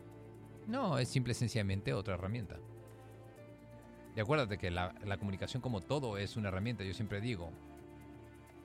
No, 0.67 0.99
es 0.99 1.09
simple 1.09 1.33
y 1.33 1.35
sencillamente 1.35 1.95
otra 1.95 2.15
herramienta. 2.15 2.57
Y 4.15 4.21
acuérdate 4.21 4.59
que 4.59 4.71
la, 4.71 4.95
la 5.03 5.17
comunicación 5.17 5.63
como 5.63 5.81
todo 5.81 6.19
es 6.19 6.37
una 6.37 6.49
herramienta. 6.49 6.85
Yo 6.85 6.93
siempre 6.93 7.23
digo, 7.23 7.51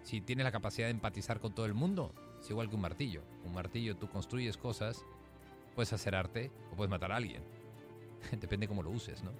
si 0.04 0.20
tienes 0.20 0.44
la 0.44 0.52
capacidad 0.52 0.88
de 0.88 0.92
empatizar 0.92 1.40
con 1.40 1.54
todo 1.54 1.66
el 1.66 1.74
mundo, 1.74 2.14
es 2.42 2.50
igual 2.50 2.68
que 2.68 2.76
un 2.76 2.82
martillo. 2.82 3.22
Un 3.46 3.54
martillo 3.54 3.96
tú 3.96 4.10
construyes 4.10 4.58
cosas, 4.58 5.06
puedes 5.76 5.94
hacer 5.94 6.14
arte 6.14 6.52
o 6.74 6.76
puedes 6.76 6.90
matar 6.90 7.14
a 7.14 7.16
alguien. 7.16 7.42
Depende 8.42 8.68
cómo 8.68 8.84
lo 8.84 8.90
uses, 8.90 9.24
¿no? 9.24 9.32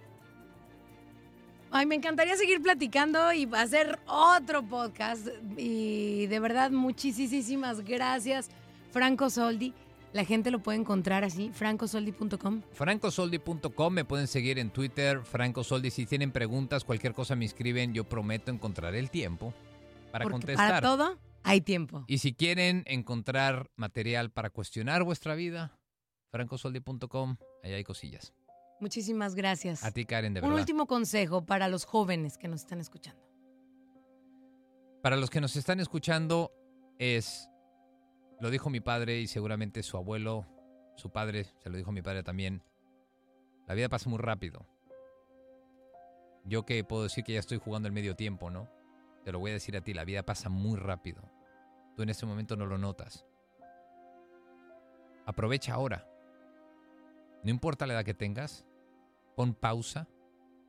Ay, 1.76 1.88
me 1.88 1.96
encantaría 1.96 2.38
seguir 2.38 2.62
platicando 2.62 3.34
y 3.34 3.50
hacer 3.52 3.98
otro 4.06 4.62
podcast. 4.62 5.28
Y 5.58 6.28
de 6.28 6.40
verdad, 6.40 6.70
muchísimas 6.70 7.82
gracias, 7.82 8.50
Franco 8.92 9.32
Soldi. 9.32 9.74
La 10.14 10.24
gente 10.24 10.52
lo 10.52 10.60
puede 10.60 10.78
encontrar 10.78 11.24
así, 11.24 11.50
francosoldi.com. 11.52 12.62
francosoldi.com, 12.74 13.92
me 13.92 14.06
pueden 14.06 14.28
seguir 14.28 14.60
en 14.60 14.70
Twitter, 14.70 15.22
francosoldi. 15.24 15.90
Si 15.90 16.06
tienen 16.06 16.32
preguntas, 16.32 16.84
cualquier 16.84 17.16
cosa 17.16 17.36
me 17.36 17.46
escriben, 17.46 17.92
yo 17.96 18.04
prometo 18.04 18.52
encontrar 18.52 18.94
el 18.94 19.10
tiempo 19.10 19.52
para 20.12 20.26
Porque 20.26 20.34
contestar. 20.34 20.70
para 20.70 20.82
todo 20.82 21.18
hay 21.42 21.62
tiempo. 21.62 22.06
Y 22.06 22.20
si 22.20 22.36
quieren 22.36 22.84
encontrar 22.86 23.72
material 23.78 24.30
para 24.30 24.52
cuestionar 24.52 25.04
vuestra 25.04 25.34
vida, 25.34 25.80
francosoldi.com, 26.30 27.38
ahí 27.64 27.74
hay 27.74 27.84
cosillas. 27.84 28.32
Muchísimas 28.80 29.36
gracias. 29.36 29.84
A 29.84 29.92
ti, 29.92 30.06
Karen, 30.06 30.34
de 30.34 30.42
Un 30.42 30.48
verdad. 30.48 30.60
último 30.60 30.88
consejo 30.88 31.46
para 31.46 31.68
los 31.70 31.86
jóvenes 31.86 32.38
que 32.38 32.48
nos 32.48 32.62
están 32.62 32.80
escuchando. 32.80 33.22
Para 35.02 35.16
los 35.18 35.30
que 35.30 35.42
nos 35.42 35.56
están 35.56 35.80
escuchando, 35.80 36.52
es, 36.98 37.50
lo 38.40 38.50
dijo 38.50 38.70
mi 38.70 38.80
padre 38.80 39.20
y 39.20 39.28
seguramente 39.28 39.84
su 39.84 39.98
abuelo, 39.98 40.46
su 40.96 41.12
padre, 41.12 41.46
se 41.60 41.70
lo 41.70 41.78
dijo 41.78 41.92
mi 41.92 42.02
padre 42.02 42.24
también, 42.24 42.64
la 43.68 43.74
vida 43.74 43.90
pasa 43.90 44.10
muy 44.10 44.20
rápido. 44.20 44.66
Yo 46.46 46.66
que 46.66 46.84
puedo 46.84 47.04
decir 47.04 47.24
que 47.24 47.34
ya 47.34 47.40
estoy 47.40 47.58
jugando 47.58 47.88
el 47.88 47.94
medio 47.94 48.16
tiempo, 48.16 48.50
¿no? 48.50 48.70
Te 49.24 49.32
lo 49.32 49.40
voy 49.40 49.52
a 49.52 49.54
decir 49.56 49.78
a 49.78 49.82
ti, 49.82 49.94
la 49.94 50.04
vida 50.04 50.24
pasa 50.24 50.50
muy 50.50 50.78
rápido. 50.78 51.22
Tú 51.96 52.04
en 52.04 52.10
ese 52.10 52.26
momento 52.26 52.56
no 52.58 52.66
lo 52.66 52.78
notas. 52.78 53.26
Aprovecha 55.26 55.74
ahora. 55.74 56.06
No 57.44 57.50
importa 57.50 57.86
la 57.86 57.94
edad 57.94 58.06
que 58.06 58.14
tengas, 58.14 58.66
pon 59.36 59.54
pausa, 59.54 60.08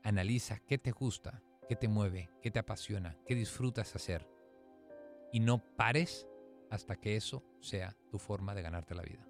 analiza 0.02 0.58
qué 0.60 0.78
te 0.78 0.90
gusta, 0.90 1.42
qué 1.68 1.76
te 1.76 1.88
mueve, 1.88 2.30
qué 2.42 2.50
te 2.50 2.58
apasiona, 2.58 3.16
qué 3.26 3.34
disfrutas 3.34 3.94
hacer. 3.94 4.28
Y 5.32 5.40
no 5.40 5.58
pares 5.76 6.26
hasta 6.70 6.96
que 6.96 7.16
eso 7.16 7.44
sea 7.60 7.96
tu 8.10 8.18
forma 8.18 8.54
de 8.54 8.62
ganarte 8.62 8.94
la 8.94 9.02
vida. 9.02 9.26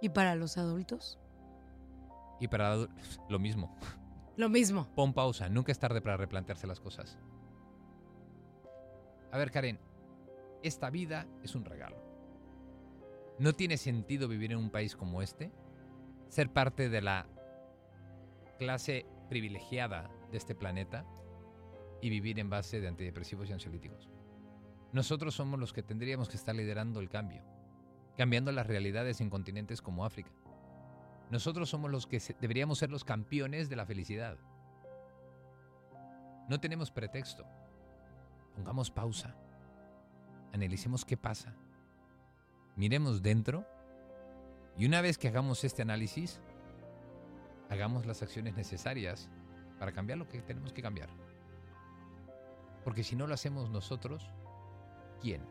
¿Y 0.00 0.08
para 0.10 0.34
los 0.34 0.56
adultos? 0.56 1.18
Y 2.40 2.48
para 2.48 2.74
adu- 2.74 2.90
lo 3.28 3.38
mismo, 3.38 3.76
Lo 4.36 4.48
mismo. 4.48 4.88
pon 4.94 5.12
pausa, 5.12 5.48
nunca 5.48 5.72
es 5.72 5.78
tarde 5.78 6.00
para 6.00 6.16
replantearse 6.16 6.66
las 6.66 6.80
cosas. 6.80 7.18
A 9.32 9.38
ver, 9.38 9.50
Karen, 9.50 9.78
esta 10.62 10.90
vida 10.90 11.26
es 11.42 11.54
un 11.54 11.64
regalo. 11.64 11.96
No 13.38 13.54
tiene 13.54 13.76
sentido 13.76 14.26
vivir 14.28 14.52
en 14.52 14.58
un 14.58 14.70
país 14.70 14.96
como 14.96 15.22
este, 15.22 15.52
ser 16.30 16.52
parte 16.52 16.88
de 16.88 17.02
la 17.02 17.26
clase 18.58 19.04
privilegiada 19.28 20.10
de 20.30 20.38
este 20.38 20.54
planeta 20.54 21.04
y 22.00 22.08
vivir 22.08 22.38
en 22.38 22.48
base 22.48 22.80
de 22.80 22.88
antidepresivos 22.88 23.50
y 23.50 23.52
ansiolíticos. 23.52 24.08
Nosotros 24.92 25.34
somos 25.34 25.58
los 25.58 25.72
que 25.72 25.82
tendríamos 25.82 26.28
que 26.28 26.36
estar 26.36 26.54
liderando 26.54 27.00
el 27.00 27.10
cambio, 27.10 27.42
cambiando 28.16 28.52
las 28.52 28.66
realidades 28.66 29.20
en 29.20 29.28
continentes 29.28 29.82
como 29.82 30.04
África. 30.04 30.30
Nosotros 31.30 31.68
somos 31.68 31.90
los 31.90 32.06
que 32.06 32.20
deberíamos 32.40 32.78
ser 32.78 32.90
los 32.90 33.04
campeones 33.04 33.68
de 33.68 33.76
la 33.76 33.86
felicidad. 33.86 34.38
No 36.48 36.60
tenemos 36.60 36.90
pretexto. 36.90 37.44
Pongamos 38.54 38.90
pausa. 38.90 39.36
Analicemos 40.52 41.04
qué 41.04 41.16
pasa. 41.16 41.54
Miremos 42.76 43.22
dentro. 43.22 43.64
Y 44.76 44.86
una 44.86 45.00
vez 45.00 45.18
que 45.18 45.28
hagamos 45.28 45.62
este 45.64 45.82
análisis, 45.82 46.40
hagamos 47.68 48.06
las 48.06 48.22
acciones 48.22 48.54
necesarias 48.56 49.28
para 49.78 49.92
cambiar 49.92 50.18
lo 50.18 50.28
que 50.28 50.40
tenemos 50.42 50.72
que 50.72 50.82
cambiar. 50.82 51.08
Porque 52.84 53.04
si 53.04 53.14
no 53.16 53.26
lo 53.26 53.34
hacemos 53.34 53.70
nosotros, 53.70 54.30
¿quién? 55.20 55.42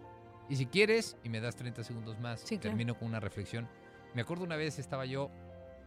Y 0.50 0.56
si 0.56 0.66
quieres, 0.66 1.16
y 1.24 1.30
me 1.30 1.40
das 1.42 1.56
30 1.56 1.84
segundos 1.84 2.20
más, 2.20 2.40
Sí, 2.42 2.58
claro. 2.58 2.72
termino 2.72 2.98
con 2.98 3.08
una 3.08 3.20
reflexión. 3.20 3.68
Me 4.16 4.22
acuerdo 4.22 4.44
una 4.44 4.56
vez 4.56 4.80
estaba 4.80 5.06
yo 5.06 5.30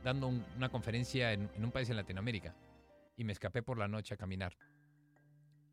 dando 0.05 0.29
un- 0.29 0.45
una 0.57 0.69
conferencia 0.69 1.33
en, 1.33 1.51
en 1.55 1.65
un 1.65 1.73
país 1.73 1.91
en 1.91 1.97
Latinoamérica 1.97 2.55
y 3.17 3.25
me 3.25 3.33
escapé 3.33 3.63
por 3.63 3.77
la 3.79 3.89
noche 3.89 4.15
a 4.15 4.17
caminar. 4.17 4.57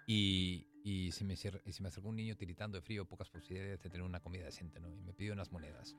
Y, 0.08 0.66
y 0.84 1.12
se, 1.12 1.24
me, 1.24 1.36
se 1.36 1.52
me 1.82 1.88
acercó 1.88 2.10
un 2.10 2.16
niño 2.16 2.36
tiritando 2.36 2.78
de 2.78 2.82
frío, 2.82 3.06
pocas 3.06 3.30
posibilidades 3.30 3.84
de 3.84 3.90
tener 3.90 4.02
una 4.02 4.20
comida 4.20 4.46
decente, 4.46 4.80
¿no? 4.80 4.90
Y 4.90 5.00
me 5.02 5.14
pidió 5.14 5.34
unas 5.34 5.52
monedas. 5.52 5.96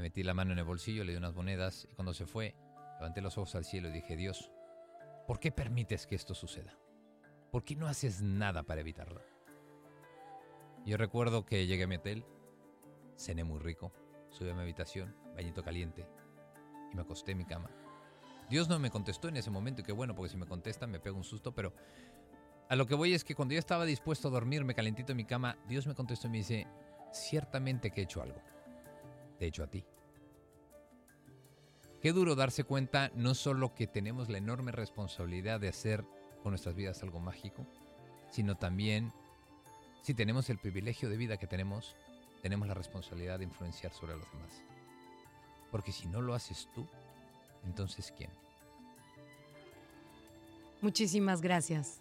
Me 0.00 0.04
metí 0.04 0.22
la 0.22 0.32
mano 0.32 0.52
en 0.52 0.58
el 0.58 0.64
bolsillo, 0.64 1.04
le 1.04 1.12
di 1.12 1.18
unas 1.18 1.34
monedas 1.34 1.86
y 1.90 1.94
cuando 1.94 2.14
se 2.14 2.24
fue, 2.24 2.54
levanté 2.94 3.20
los 3.20 3.36
ojos 3.36 3.54
al 3.54 3.66
cielo 3.66 3.90
y 3.90 3.92
dije, 3.92 4.16
Dios, 4.16 4.50
¿por 5.26 5.38
qué 5.38 5.52
permites 5.52 6.06
que 6.06 6.14
esto 6.14 6.34
suceda? 6.34 6.74
¿Por 7.52 7.64
qué 7.64 7.76
no 7.76 7.86
haces 7.86 8.22
nada 8.22 8.62
para 8.62 8.80
evitarlo? 8.80 9.20
Yo 10.86 10.96
recuerdo 10.96 11.44
que 11.44 11.66
llegué 11.66 11.82
a 11.82 11.86
mi 11.86 11.96
hotel, 11.96 12.24
cené 13.18 13.44
muy 13.44 13.58
rico, 13.58 13.92
subí 14.30 14.48
a 14.48 14.54
mi 14.54 14.62
habitación, 14.62 15.14
bañito 15.36 15.62
caliente 15.62 16.08
y 16.90 16.96
me 16.96 17.02
acosté 17.02 17.32
en 17.32 17.38
mi 17.38 17.44
cama. 17.44 17.68
Dios 18.48 18.70
no 18.70 18.78
me 18.78 18.90
contestó 18.90 19.28
en 19.28 19.36
ese 19.36 19.50
momento 19.50 19.82
y 19.82 19.84
qué 19.84 19.92
bueno, 19.92 20.14
porque 20.14 20.30
si 20.30 20.38
me 20.38 20.46
contestan 20.46 20.90
me 20.90 20.98
pego 20.98 21.18
un 21.18 21.24
susto, 21.24 21.52
pero 21.54 21.74
a 22.70 22.74
lo 22.74 22.86
que 22.86 22.94
voy 22.94 23.12
es 23.12 23.22
que 23.22 23.34
cuando 23.34 23.52
yo 23.52 23.58
estaba 23.58 23.84
dispuesto 23.84 24.28
a 24.28 24.30
dormirme 24.30 24.74
calentito 24.74 25.12
en 25.12 25.18
mi 25.18 25.26
cama, 25.26 25.58
Dios 25.68 25.86
me 25.86 25.94
contestó 25.94 26.28
y 26.28 26.30
me 26.30 26.38
dice, 26.38 26.66
ciertamente 27.12 27.90
que 27.90 28.00
he 28.00 28.04
hecho 28.04 28.22
algo. 28.22 28.40
Te 29.40 29.46
he 29.46 29.48
hecho 29.48 29.64
a 29.64 29.68
ti. 29.68 29.82
Qué 32.02 32.12
duro 32.12 32.34
darse 32.34 32.62
cuenta 32.62 33.10
no 33.14 33.34
solo 33.34 33.74
que 33.74 33.86
tenemos 33.86 34.28
la 34.28 34.36
enorme 34.36 34.70
responsabilidad 34.70 35.58
de 35.58 35.68
hacer 35.68 36.04
con 36.42 36.52
nuestras 36.52 36.74
vidas 36.74 37.02
algo 37.02 37.20
mágico, 37.20 37.66
sino 38.30 38.58
también, 38.58 39.14
si 40.02 40.12
tenemos 40.12 40.50
el 40.50 40.58
privilegio 40.58 41.08
de 41.08 41.16
vida 41.16 41.38
que 41.38 41.46
tenemos, 41.46 41.96
tenemos 42.42 42.68
la 42.68 42.74
responsabilidad 42.74 43.38
de 43.38 43.46
influenciar 43.46 43.94
sobre 43.94 44.14
los 44.14 44.30
demás. 44.30 44.62
Porque 45.70 45.90
si 45.90 46.06
no 46.06 46.20
lo 46.20 46.34
haces 46.34 46.68
tú, 46.74 46.86
entonces 47.64 48.12
¿quién? 48.14 48.30
Muchísimas 50.82 51.40
gracias. 51.40 51.98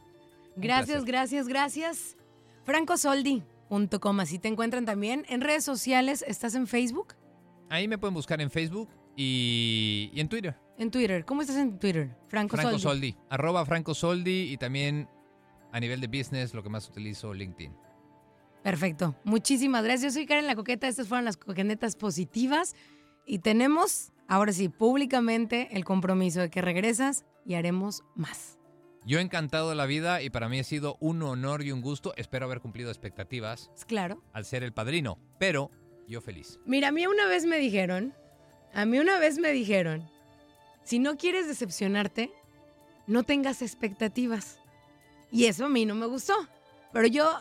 Gracias, 0.57 1.05
gracias, 1.05 1.47
gracias. 1.47 2.17
francosoldi.com, 2.65 4.19
así 4.19 4.39
te 4.39 4.49
encuentran 4.49 4.83
también 4.83 5.25
en 5.29 5.39
redes 5.39 5.63
sociales. 5.63 6.21
¿Estás 6.27 6.53
en 6.55 6.67
Facebook? 6.67 7.18
Ahí 7.69 7.87
me 7.87 7.97
pueden 7.97 8.13
buscar 8.13 8.41
en 8.41 8.49
Facebook 8.49 8.89
y, 9.15 10.09
y 10.13 10.19
en 10.19 10.27
Twitter. 10.29 10.55
En 10.77 10.89
Twitter. 10.91 11.25
¿Cómo 11.25 11.41
estás 11.41 11.57
en 11.57 11.77
Twitter? 11.79 12.15
Franco, 12.27 12.55
Franco 12.55 12.79
Soldi. 12.79 13.11
Soldi. 13.11 13.15
Arroba 13.29 13.65
Franco 13.65 13.93
Soldi 13.93 14.51
y 14.51 14.57
también 14.57 15.07
a 15.71 15.79
nivel 15.79 16.01
de 16.01 16.07
business 16.07 16.53
lo 16.53 16.63
que 16.63 16.69
más 16.69 16.87
utilizo 16.89 17.33
LinkedIn. 17.33 17.73
Perfecto. 18.63 19.15
Muchísimas 19.23 19.83
gracias. 19.83 20.13
Yo 20.13 20.19
soy 20.19 20.25
Karen 20.25 20.47
La 20.47 20.55
Coqueta. 20.55 20.87
Estas 20.87 21.07
fueron 21.07 21.25
las 21.25 21.37
coquenetas 21.37 21.95
positivas. 21.95 22.75
Y 23.25 23.39
tenemos, 23.39 24.11
ahora 24.27 24.51
sí, 24.51 24.69
públicamente 24.69 25.69
el 25.71 25.85
compromiso 25.85 26.39
de 26.41 26.49
que 26.49 26.61
regresas 26.61 27.25
y 27.45 27.53
haremos 27.55 28.03
más. 28.15 28.57
Yo 29.05 29.19
encantado 29.19 29.69
de 29.69 29.75
la 29.75 29.85
vida 29.85 30.21
y 30.21 30.29
para 30.29 30.49
mí 30.49 30.59
ha 30.59 30.63
sido 30.63 30.97
un 30.99 31.21
honor 31.23 31.63
y 31.63 31.71
un 31.71 31.81
gusto. 31.81 32.13
Espero 32.17 32.45
haber 32.45 32.59
cumplido 32.59 32.89
expectativas 32.89 33.71
Claro. 33.87 34.21
al 34.33 34.43
ser 34.45 34.63
el 34.63 34.73
padrino, 34.73 35.17
pero 35.39 35.71
yo 36.09 36.21
feliz. 36.21 36.59
Mira, 36.65 36.89
a 36.89 36.91
mí 36.91 37.05
una 37.05 37.27
vez 37.27 37.45
me 37.45 37.57
dijeron, 37.57 38.13
a 38.73 38.85
mí 38.85 38.99
una 38.99 39.19
vez 39.19 39.37
me 39.37 39.51
dijeron, 39.51 40.09
si 40.83 40.99
no 40.99 41.17
quieres 41.17 41.47
decepcionarte, 41.47 42.31
no 43.07 43.23
tengas 43.23 43.61
expectativas. 43.61 44.59
Y 45.31 45.45
eso 45.45 45.65
a 45.65 45.69
mí 45.69 45.85
no 45.85 45.95
me 45.95 46.07
gustó. 46.07 46.33
Pero 46.91 47.07
yo, 47.07 47.39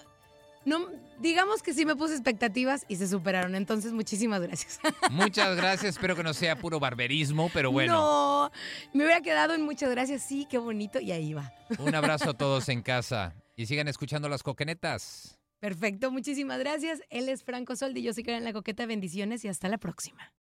no, 0.64 0.86
digamos 1.18 1.62
que 1.62 1.72
sí 1.72 1.86
me 1.86 1.96
puse 1.96 2.14
expectativas 2.14 2.84
y 2.88 2.96
se 2.96 3.08
superaron. 3.08 3.54
Entonces, 3.54 3.92
muchísimas 3.92 4.42
gracias. 4.42 4.80
Muchas 5.10 5.56
gracias, 5.56 5.96
espero 5.96 6.14
que 6.14 6.22
no 6.22 6.34
sea 6.34 6.56
puro 6.56 6.78
barberismo, 6.78 7.50
pero 7.54 7.72
bueno. 7.72 7.94
No, 7.94 8.52
me 8.92 9.04
hubiera 9.04 9.22
quedado 9.22 9.54
en 9.54 9.62
muchas 9.62 9.90
gracias. 9.90 10.22
Sí, 10.22 10.46
qué 10.50 10.58
bonito. 10.58 11.00
Y 11.00 11.12
ahí 11.12 11.32
va. 11.32 11.52
Un 11.78 11.94
abrazo 11.94 12.30
a 12.30 12.34
todos 12.34 12.68
en 12.68 12.82
casa 12.82 13.34
y 13.56 13.66
sigan 13.66 13.88
escuchando 13.88 14.28
las 14.28 14.42
coquenetas. 14.42 15.37
Perfecto, 15.60 16.10
muchísimas 16.10 16.58
gracias. 16.58 17.00
Él 17.10 17.28
es 17.28 17.42
Franco 17.42 17.74
Soldi, 17.74 18.02
yo 18.02 18.12
soy 18.12 18.22
Karen 18.22 18.44
La 18.44 18.52
Coqueta. 18.52 18.86
Bendiciones 18.86 19.44
y 19.44 19.48
hasta 19.48 19.68
la 19.68 19.78
próxima. 19.78 20.32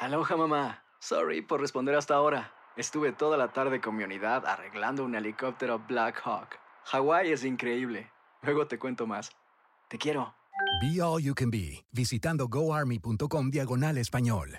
Aloha 0.00 0.36
mamá. 0.36 0.84
Sorry 0.98 1.42
por 1.42 1.60
responder 1.60 1.94
hasta 1.94 2.14
ahora. 2.14 2.52
Estuve 2.76 3.12
toda 3.12 3.36
la 3.36 3.52
tarde 3.52 3.80
con 3.80 3.94
mi 3.94 4.02
unidad 4.02 4.44
arreglando 4.46 5.04
un 5.04 5.14
helicóptero 5.14 5.78
Black 5.86 6.20
Hawk. 6.24 6.58
Hawái 6.86 7.30
es 7.30 7.44
increíble. 7.44 8.10
Luego 8.42 8.66
te 8.66 8.78
cuento 8.78 9.06
más. 9.06 9.30
Te 9.88 9.96
quiero. 9.96 10.34
Be 10.80 11.00
All 11.00 11.22
You 11.22 11.34
Can 11.34 11.50
Be, 11.50 11.84
visitando 11.92 12.48
goarmy.com 12.48 13.50
diagonal 13.50 13.98
español. 13.98 14.58